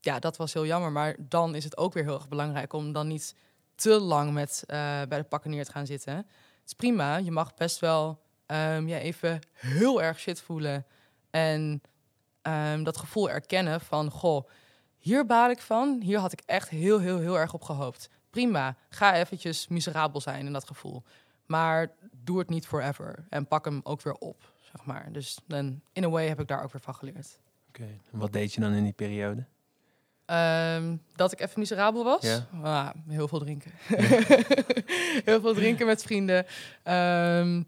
[0.05, 0.93] Ja, dat was heel jammer.
[0.93, 2.73] Maar dan is het ook weer heel erg belangrijk...
[2.73, 3.35] om dan niet
[3.75, 4.77] te lang met, eh,
[5.09, 6.17] bij de pakken neer te gaan zitten.
[6.17, 6.27] Het
[6.67, 7.17] is prima.
[7.17, 10.87] Je mag best wel ehm, ja, even heel erg shit voelen.
[11.31, 11.83] En
[12.43, 14.11] ehm, dat gevoel erkennen van...
[14.11, 14.49] goh,
[14.97, 16.01] hier baal ik van.
[16.03, 18.09] Hier had ik echt heel, heel, heel erg op gehoopt.
[18.31, 21.03] Prima, ga eventjes miserabel zijn in dat gevoel.
[21.47, 23.27] Maar doe het niet forever.
[23.29, 25.13] En pak hem ook weer op, zeg maar.
[25.13, 27.39] Dus dan, in a way heb ik daar ook weer van geleerd.
[27.69, 27.99] Oké.
[28.13, 29.47] En wat deed je dan in die periode?
[30.27, 32.23] Ehm, dat ik even miserabel was?
[32.23, 32.47] Ja.
[32.63, 33.73] Ah, heel veel drinken.
[35.29, 36.47] heel veel drinken met vrienden.
[36.83, 37.63] Ehm,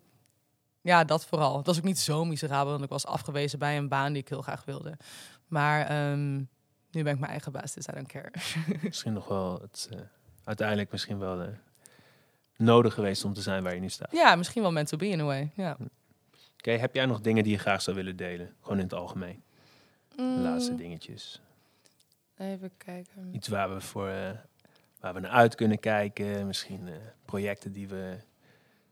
[0.80, 1.56] ja, dat vooral.
[1.56, 4.28] Het was ook niet zo miserabel, want ik was afgewezen bij een baan die ik
[4.28, 4.96] heel graag wilde.
[5.46, 6.34] Maar ehm,
[6.90, 8.30] nu ben ik mijn eigen baas, dus I don't care.
[8.82, 9.98] misschien nog wel het, eh,
[10.44, 11.48] uiteindelijk misschien wel
[12.56, 14.12] nodig geweest om te zijn waar je nu staat.
[14.12, 15.50] ja, misschien wel meant to be in a way.
[15.54, 15.76] Ja.
[16.58, 18.54] Oké, heb jij nog dingen die je graag zou willen delen?
[18.60, 19.42] Gewoon in het algemeen.
[20.16, 21.40] Laatste Mm, dingetjes.
[22.36, 23.34] Even kijken.
[23.34, 24.30] Iets waar we, voor, eh,
[25.00, 26.46] waar we naar uit kunnen kijken.
[26.46, 26.94] Misschien eh,
[27.24, 28.16] projecten die we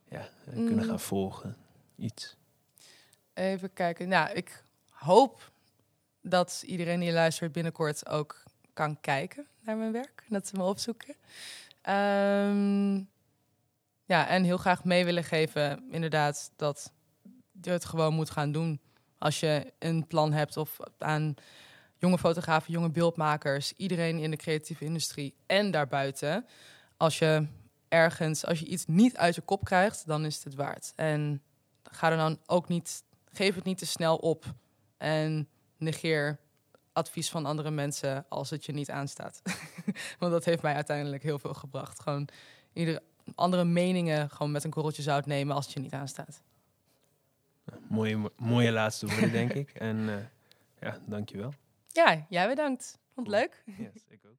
[0.09, 0.89] ja, eh, kunnen Mm.
[0.89, 1.57] gaan volgen.
[1.97, 2.37] Iets.
[3.35, 4.09] Even kijken.
[4.09, 5.53] Nou, ik hoop
[6.21, 8.43] dat iedereen die luistert binnenkort ook
[8.73, 10.25] kan kijken naar mijn werk.
[10.29, 11.15] Dat ze me opzoeken.
[11.81, 12.95] Ehm,
[14.05, 16.93] ja, en heel graag mee willen geven, inderdaad, dat
[17.63, 18.81] je het gewoon moet gaan doen.
[19.19, 21.35] Als je een plan hebt of aan
[22.05, 26.47] jonge fotografen, jonge beeldmakers, iedereen in de creatieve industrie en daarbuiten.
[26.97, 27.47] Als je
[27.89, 30.93] ergens, als je iets niet uit je kop krijgt, dan is het het waard.
[30.97, 31.43] En
[31.83, 33.03] ga er dan ook niet,
[33.33, 34.45] geef het niet te snel op
[34.97, 36.39] en negeer
[36.93, 39.43] advies van andere mensen als het je niet aanstaat.
[40.19, 42.01] Want dat heeft mij uiteindelijk heel veel gebracht.
[42.01, 42.29] Gewoon
[42.73, 43.01] ieder,
[43.35, 46.43] andere meningen gewoon met een korreltje zout nemen als het je niet aanstaat.
[47.89, 49.71] Mooie, mooie laatste woorden, denk ik.
[49.71, 50.17] En eh
[50.81, 51.55] ja, dankjewel.
[51.95, 52.99] Ja, jij bedankt.
[53.15, 53.63] Vond het leuk.
[53.79, 54.37] Yes, ik ook.